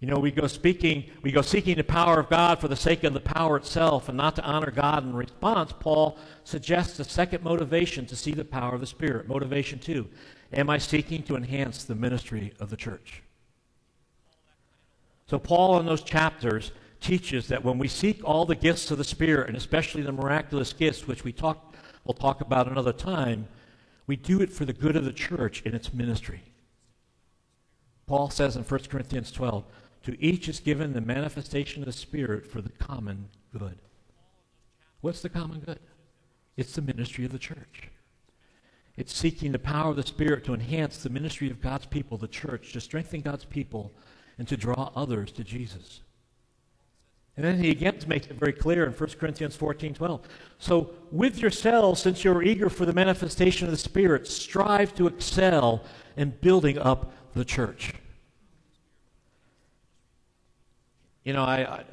You 0.00 0.10
know, 0.10 0.18
we 0.18 0.32
go 0.32 0.46
speaking, 0.48 1.04
we 1.22 1.32
go 1.32 1.40
seeking 1.40 1.76
the 1.76 1.84
power 1.84 2.20
of 2.20 2.28
God 2.28 2.60
for 2.60 2.68
the 2.68 2.76
sake 2.76 3.04
of 3.04 3.14
the 3.14 3.20
power 3.20 3.56
itself 3.56 4.10
and 4.10 4.18
not 4.18 4.36
to 4.36 4.44
honor 4.44 4.70
God 4.70 5.02
in 5.02 5.14
response. 5.14 5.72
Paul 5.72 6.18
suggests 6.42 7.00
a 7.00 7.04
second 7.04 7.42
motivation 7.42 8.04
to 8.06 8.14
see 8.14 8.32
the 8.32 8.44
power 8.44 8.74
of 8.74 8.82
the 8.82 8.86
Spirit. 8.86 9.28
Motivation 9.28 9.78
two. 9.78 10.06
Am 10.54 10.70
I 10.70 10.78
seeking 10.78 11.22
to 11.24 11.36
enhance 11.36 11.84
the 11.84 11.94
ministry 11.94 12.52
of 12.60 12.70
the 12.70 12.76
church? 12.76 13.22
So, 15.26 15.38
Paul, 15.38 15.80
in 15.80 15.86
those 15.86 16.02
chapters, 16.02 16.70
teaches 17.00 17.48
that 17.48 17.64
when 17.64 17.78
we 17.78 17.88
seek 17.88 18.20
all 18.24 18.44
the 18.44 18.54
gifts 18.54 18.90
of 18.90 18.98
the 18.98 19.04
Spirit, 19.04 19.48
and 19.48 19.56
especially 19.56 20.02
the 20.02 20.12
miraculous 20.12 20.72
gifts, 20.72 21.06
which 21.06 21.24
we 21.24 21.32
talk, 21.32 21.74
we'll 22.04 22.14
talk 22.14 22.40
about 22.40 22.68
another 22.68 22.92
time, 22.92 23.48
we 24.06 24.16
do 24.16 24.40
it 24.40 24.52
for 24.52 24.64
the 24.64 24.72
good 24.72 24.96
of 24.96 25.04
the 25.04 25.12
church 25.12 25.62
in 25.62 25.74
its 25.74 25.92
ministry. 25.92 26.42
Paul 28.06 28.30
says 28.30 28.56
in 28.56 28.62
1 28.62 28.80
Corinthians 28.84 29.32
12, 29.32 29.64
to 30.04 30.22
each 30.22 30.48
is 30.48 30.60
given 30.60 30.92
the 30.92 31.00
manifestation 31.00 31.82
of 31.82 31.86
the 31.86 31.92
Spirit 31.92 32.46
for 32.46 32.60
the 32.60 32.70
common 32.70 33.28
good. 33.58 33.78
What's 35.00 35.22
the 35.22 35.30
common 35.30 35.60
good? 35.60 35.80
It's 36.56 36.74
the 36.74 36.82
ministry 36.82 37.24
of 37.24 37.32
the 37.32 37.38
church. 37.38 37.90
It's 38.96 39.14
seeking 39.14 39.52
the 39.52 39.58
power 39.58 39.90
of 39.90 39.96
the 39.96 40.06
Spirit 40.06 40.44
to 40.44 40.54
enhance 40.54 40.98
the 40.98 41.10
ministry 41.10 41.50
of 41.50 41.60
God's 41.60 41.86
people, 41.86 42.16
the 42.16 42.28
church, 42.28 42.72
to 42.72 42.80
strengthen 42.80 43.22
God's 43.22 43.44
people, 43.44 43.92
and 44.38 44.46
to 44.48 44.56
draw 44.56 44.90
others 44.94 45.32
to 45.32 45.44
Jesus. 45.44 46.00
And 47.36 47.44
then 47.44 47.58
he 47.58 47.70
again 47.70 47.98
makes 48.06 48.28
it 48.28 48.38
very 48.38 48.52
clear 48.52 48.84
in 48.86 48.92
1 48.92 49.10
Corinthians 49.18 49.56
14 49.56 49.94
12. 49.94 50.28
So, 50.58 50.90
with 51.10 51.38
yourselves, 51.38 52.00
since 52.00 52.22
you're 52.22 52.44
eager 52.44 52.70
for 52.70 52.86
the 52.86 52.92
manifestation 52.92 53.66
of 53.66 53.72
the 53.72 53.78
Spirit, 53.78 54.28
strive 54.28 54.94
to 54.94 55.08
excel 55.08 55.82
in 56.16 56.30
building 56.40 56.78
up 56.78 57.12
the 57.34 57.44
church. 57.44 57.92
You 61.24 61.32
know, 61.32 61.42
I, 61.42 61.56
I, 61.62 61.84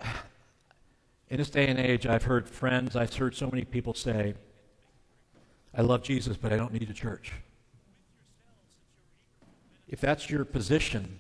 in 1.30 1.38
this 1.38 1.50
day 1.50 1.68
and 1.68 1.80
age, 1.80 2.06
I've 2.06 2.24
heard 2.24 2.48
friends, 2.48 2.96
I've 2.96 3.14
heard 3.16 3.34
so 3.34 3.50
many 3.50 3.64
people 3.64 3.96
say, 3.96 4.36
I 5.74 5.82
love 5.82 6.04
Jesus, 6.04 6.38
but 6.38 6.52
I 6.52 6.58
don't 6.58 6.74
need 6.74 6.90
a 6.90 6.94
church. 6.94 7.32
If 9.88 10.02
that's 10.02 10.30
your 10.30 10.46
position, 10.46 11.20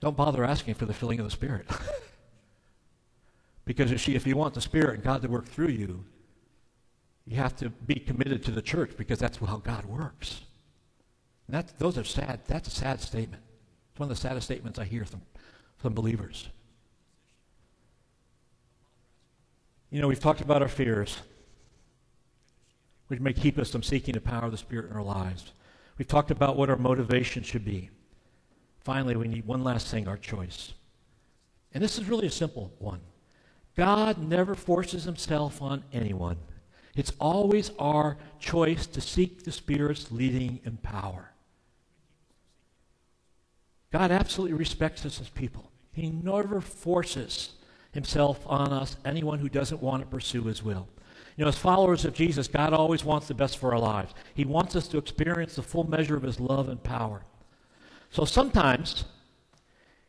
don't 0.00 0.16
bother 0.16 0.44
asking 0.44 0.74
for 0.74 0.86
the 0.86 0.94
filling 0.94 1.18
of 1.18 1.24
the 1.24 1.30
Spirit. 1.30 1.68
because 3.64 3.90
if, 3.90 4.08
if 4.08 4.26
you 4.26 4.36
want 4.36 4.54
the 4.54 4.60
Spirit 4.60 4.94
and 4.94 5.02
God 5.02 5.22
to 5.22 5.28
work 5.28 5.46
through 5.46 5.68
you, 5.68 6.04
you 7.26 7.36
have 7.36 7.56
to 7.56 7.70
be 7.70 7.94
committed 7.94 8.44
to 8.44 8.50
the 8.50 8.62
church 8.62 8.92
because 8.96 9.18
that's 9.18 9.38
how 9.38 9.56
God 9.56 9.84
works. 9.86 10.42
And 11.46 11.56
that, 11.56 11.78
those 11.78 11.96
are 11.96 12.04
sad. 12.04 12.40
That's 12.46 12.68
a 12.68 12.70
sad 12.70 13.00
statement. 13.00 13.42
It's 13.90 14.00
one 14.00 14.10
of 14.10 14.16
the 14.16 14.20
saddest 14.20 14.46
statements 14.46 14.78
I 14.78 14.84
hear 14.84 15.04
from, 15.04 15.22
from 15.76 15.94
believers. 15.94 16.48
You 19.90 20.00
know, 20.00 20.08
we've 20.08 20.20
talked 20.20 20.40
about 20.40 20.60
our 20.60 20.68
fears, 20.68 21.18
which 23.14 23.22
may 23.22 23.32
keep 23.32 23.58
us 23.58 23.70
from 23.70 23.84
seeking 23.84 24.14
the 24.14 24.20
power 24.20 24.46
of 24.46 24.50
the 24.50 24.58
Spirit 24.58 24.90
in 24.90 24.96
our 24.96 25.02
lives. 25.04 25.52
We've 25.96 26.08
talked 26.08 26.32
about 26.32 26.56
what 26.56 26.68
our 26.68 26.76
motivation 26.76 27.44
should 27.44 27.64
be. 27.64 27.90
Finally, 28.80 29.14
we 29.14 29.28
need 29.28 29.46
one 29.46 29.62
last 29.62 29.86
thing 29.86 30.08
our 30.08 30.16
choice. 30.16 30.72
And 31.72 31.80
this 31.80 31.96
is 31.96 32.08
really 32.08 32.26
a 32.26 32.30
simple 32.30 32.72
one 32.80 32.98
God 33.76 34.18
never 34.18 34.56
forces 34.56 35.04
himself 35.04 35.62
on 35.62 35.84
anyone. 35.92 36.38
It's 36.96 37.12
always 37.20 37.70
our 37.78 38.16
choice 38.40 38.84
to 38.88 39.00
seek 39.00 39.44
the 39.44 39.52
Spirit's 39.52 40.10
leading 40.10 40.58
and 40.64 40.82
power. 40.82 41.30
God 43.92 44.10
absolutely 44.10 44.56
respects 44.56 45.06
us 45.06 45.20
as 45.20 45.28
people. 45.28 45.70
He 45.92 46.10
never 46.10 46.60
forces 46.60 47.50
himself 47.92 48.40
on 48.46 48.72
us, 48.72 48.96
anyone 49.04 49.38
who 49.38 49.48
doesn't 49.48 49.80
want 49.80 50.02
to 50.02 50.08
pursue 50.08 50.42
his 50.42 50.64
will. 50.64 50.88
You 51.36 51.44
know, 51.44 51.48
as 51.48 51.58
followers 51.58 52.04
of 52.04 52.14
Jesus, 52.14 52.46
God 52.46 52.72
always 52.72 53.04
wants 53.04 53.26
the 53.26 53.34
best 53.34 53.58
for 53.58 53.72
our 53.72 53.78
lives. 53.78 54.14
He 54.34 54.44
wants 54.44 54.76
us 54.76 54.86
to 54.88 54.98
experience 54.98 55.56
the 55.56 55.62
full 55.62 55.88
measure 55.88 56.16
of 56.16 56.22
his 56.22 56.38
love 56.38 56.68
and 56.68 56.82
power. 56.82 57.22
So 58.10 58.24
sometimes 58.24 59.04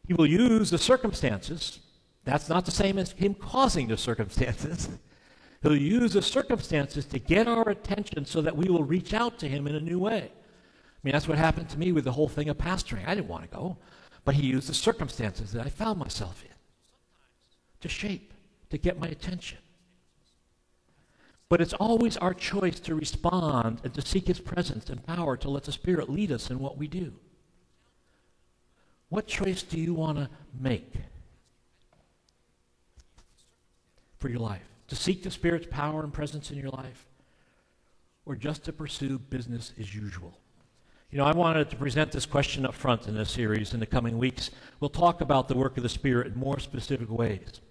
he 0.08 0.14
will 0.14 0.28
use 0.28 0.70
the 0.70 0.78
circumstances. 0.78 1.80
That's 2.24 2.48
not 2.48 2.66
the 2.66 2.72
same 2.72 3.00
as 3.00 3.12
him 3.14 3.34
causing 3.34 3.88
the 3.88 3.98
circumstances. 3.98 4.90
He'll 5.64 5.76
use 5.76 6.14
the 6.14 6.22
circumstances 6.22 7.06
to 7.06 7.18
get 7.18 7.48
our 7.48 7.68
attention 7.70 8.26
so 8.26 8.42
that 8.42 8.56
we 8.56 8.70
will 8.70 8.84
reach 8.84 9.16
out 9.16 9.40
to 9.40 9.48
him 9.48 9.66
in 9.66 9.74
a 9.74 9.80
new 9.80 9.98
way. 9.98 10.32
I 10.32 11.00
mean, 11.02 11.14
that's 11.14 11.28
what 11.28 11.40
happened 11.40 11.70
to 11.70 11.80
me 11.80 11.92
with 11.92 12.04
the 12.04 12.12
whole 12.12 12.28
thing 12.28 12.50
of 12.50 12.58
pastoring. 12.58 13.08
I 13.08 13.16
didn't 13.16 13.30
want 13.30 13.50
to 13.50 13.58
go, 13.58 13.78
but 14.26 14.36
he 14.36 14.46
used 14.46 14.70
the 14.70 14.76
circumstances 14.76 15.52
that 15.54 15.66
I 15.66 15.70
found 15.70 15.98
myself 15.98 16.44
in 16.44 16.52
to 17.82 17.90
shape, 17.90 18.34
to 18.70 18.78
get 18.78 19.00
my 19.00 19.08
attention. 19.08 19.58
But 21.56 21.62
it's 21.62 21.74
always 21.76 22.18
our 22.18 22.34
choice 22.34 22.82
to 22.82 22.96
respond 22.96 23.80
and 23.86 23.94
to 23.94 24.02
seek 24.02 24.28
his 24.28 24.41
presence 24.41 24.89
and 24.89 25.02
power 25.06 25.38
to 25.38 25.50
let 25.50 25.63
the 25.63 25.72
Spirit 25.72 26.10
lead 26.10 26.30
us 26.30 26.50
in 26.50 26.60
what 26.60 26.78
we 26.78 26.86
do. 26.86 27.13
What 29.08 29.26
choice 29.26 29.63
do 29.63 29.80
you 29.80 29.94
want 29.94 30.18
to 30.18 30.30
make 30.60 30.96
for 34.18 34.28
your 34.28 34.41
life? 34.41 34.68
To 34.89 34.98
seek 34.98 35.24
the 35.24 35.32
Spirit's 35.32 35.68
power 35.72 36.03
and 36.03 36.12
presence 36.12 36.51
in 36.51 36.58
your 36.58 36.72
life? 36.72 37.08
Or 38.26 38.36
just 38.36 38.66
to 38.66 38.74
pursue 38.74 39.18
business 39.18 39.72
as 39.80 39.95
usual? 39.95 40.38
You 41.10 41.20
know, 41.20 41.26
I 41.26 41.32
wanted 41.32 41.70
to 41.70 41.78
present 41.78 42.12
this 42.12 42.26
question 42.26 42.66
up 42.66 42.74
front 42.74 43.08
in 43.08 43.16
this 43.16 43.32
series 43.32 43.74
in 43.74 43.80
the 43.80 43.86
coming 43.86 44.18
weeks. 44.18 44.51
We'll 44.82 44.89
talk 44.89 45.22
about 45.22 45.47
the 45.47 45.56
work 45.56 45.78
of 45.78 45.84
the 45.84 45.88
Spirit 45.88 46.34
in 46.34 46.38
more 46.38 46.60
specific 46.60 47.10
ways. 47.10 47.62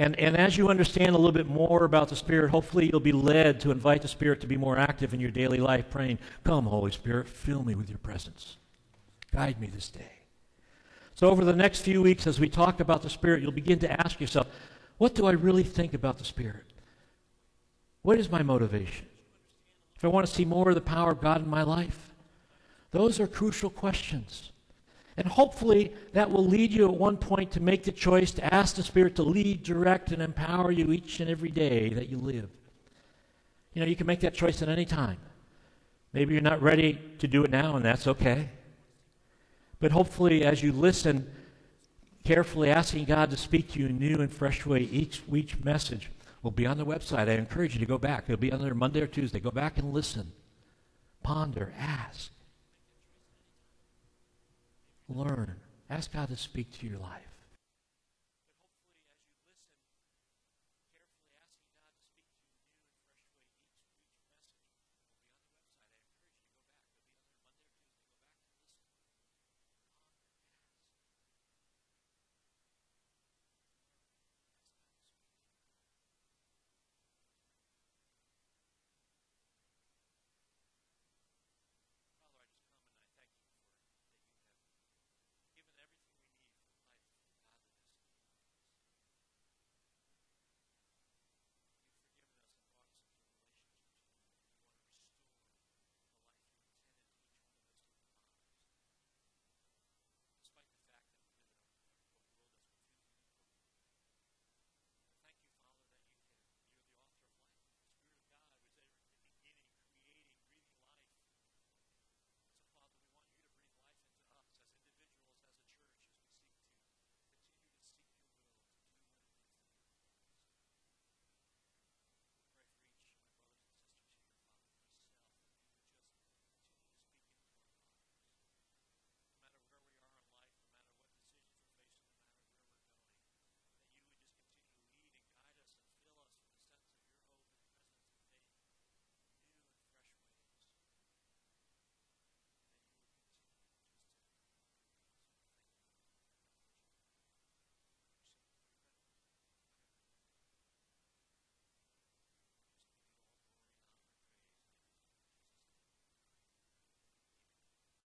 And, 0.00 0.18
and 0.18 0.34
as 0.34 0.56
you 0.56 0.70
understand 0.70 1.10
a 1.10 1.18
little 1.18 1.30
bit 1.30 1.46
more 1.46 1.84
about 1.84 2.08
the 2.08 2.16
Spirit, 2.16 2.50
hopefully 2.50 2.88
you'll 2.90 3.00
be 3.00 3.12
led 3.12 3.60
to 3.60 3.70
invite 3.70 4.00
the 4.00 4.08
Spirit 4.08 4.40
to 4.40 4.46
be 4.46 4.56
more 4.56 4.78
active 4.78 5.12
in 5.12 5.20
your 5.20 5.30
daily 5.30 5.58
life, 5.58 5.90
praying, 5.90 6.18
Come, 6.42 6.64
Holy 6.64 6.90
Spirit, 6.90 7.28
fill 7.28 7.62
me 7.62 7.74
with 7.74 7.90
your 7.90 7.98
presence. 7.98 8.56
Guide 9.30 9.60
me 9.60 9.66
this 9.66 9.90
day. 9.90 10.12
So, 11.14 11.28
over 11.28 11.44
the 11.44 11.52
next 11.52 11.82
few 11.82 12.00
weeks, 12.00 12.26
as 12.26 12.40
we 12.40 12.48
talk 12.48 12.80
about 12.80 13.02
the 13.02 13.10
Spirit, 13.10 13.42
you'll 13.42 13.52
begin 13.52 13.78
to 13.80 14.00
ask 14.00 14.18
yourself, 14.22 14.46
What 14.96 15.14
do 15.14 15.26
I 15.26 15.32
really 15.32 15.64
think 15.64 15.92
about 15.92 16.16
the 16.16 16.24
Spirit? 16.24 16.72
What 18.00 18.18
is 18.18 18.30
my 18.30 18.42
motivation? 18.42 19.04
If 19.96 20.02
I 20.02 20.08
want 20.08 20.26
to 20.26 20.32
see 20.32 20.46
more 20.46 20.70
of 20.70 20.76
the 20.76 20.80
power 20.80 21.10
of 21.10 21.20
God 21.20 21.42
in 21.42 21.50
my 21.50 21.62
life, 21.62 22.14
those 22.90 23.20
are 23.20 23.26
crucial 23.26 23.68
questions. 23.68 24.50
And 25.20 25.28
hopefully 25.28 25.92
that 26.14 26.30
will 26.30 26.46
lead 26.46 26.72
you 26.72 26.86
at 26.86 26.94
one 26.94 27.18
point 27.18 27.50
to 27.50 27.60
make 27.60 27.84
the 27.84 27.92
choice 27.92 28.30
to 28.32 28.54
ask 28.54 28.74
the 28.74 28.82
Spirit 28.82 29.16
to 29.16 29.22
lead, 29.22 29.62
direct, 29.62 30.12
and 30.12 30.22
empower 30.22 30.72
you 30.72 30.92
each 30.92 31.20
and 31.20 31.28
every 31.28 31.50
day 31.50 31.90
that 31.90 32.08
you 32.08 32.16
live. 32.16 32.48
You 33.74 33.82
know, 33.82 33.86
you 33.86 33.96
can 33.96 34.06
make 34.06 34.20
that 34.20 34.32
choice 34.32 34.62
at 34.62 34.70
any 34.70 34.86
time. 34.86 35.18
Maybe 36.14 36.32
you're 36.32 36.42
not 36.42 36.62
ready 36.62 36.98
to 37.18 37.28
do 37.28 37.44
it 37.44 37.50
now, 37.50 37.76
and 37.76 37.84
that's 37.84 38.06
okay. 38.06 38.48
But 39.78 39.92
hopefully, 39.92 40.42
as 40.42 40.62
you 40.62 40.72
listen, 40.72 41.30
carefully 42.24 42.70
asking 42.70 43.04
God 43.04 43.28
to 43.28 43.36
speak 43.36 43.72
to 43.72 43.78
you 43.78 43.88
in 43.88 43.98
new 43.98 44.22
and 44.22 44.32
fresh 44.32 44.64
way, 44.64 44.84
each, 44.84 45.20
each 45.30 45.62
message 45.62 46.08
will 46.42 46.50
be 46.50 46.64
on 46.64 46.78
the 46.78 46.86
website. 46.86 47.28
I 47.28 47.32
encourage 47.32 47.74
you 47.74 47.80
to 47.80 47.86
go 47.86 47.98
back. 47.98 48.24
It'll 48.26 48.40
be 48.40 48.52
on 48.52 48.62
there 48.62 48.72
Monday 48.72 49.02
or 49.02 49.06
Tuesday. 49.06 49.38
Go 49.38 49.50
back 49.50 49.76
and 49.76 49.92
listen, 49.92 50.32
ponder, 51.22 51.74
ask, 51.78 52.30
learn. 55.12 55.56
Ask 55.88 56.12
God 56.12 56.28
to 56.28 56.36
speak 56.36 56.78
to 56.78 56.86
your 56.86 56.98
life. 56.98 57.29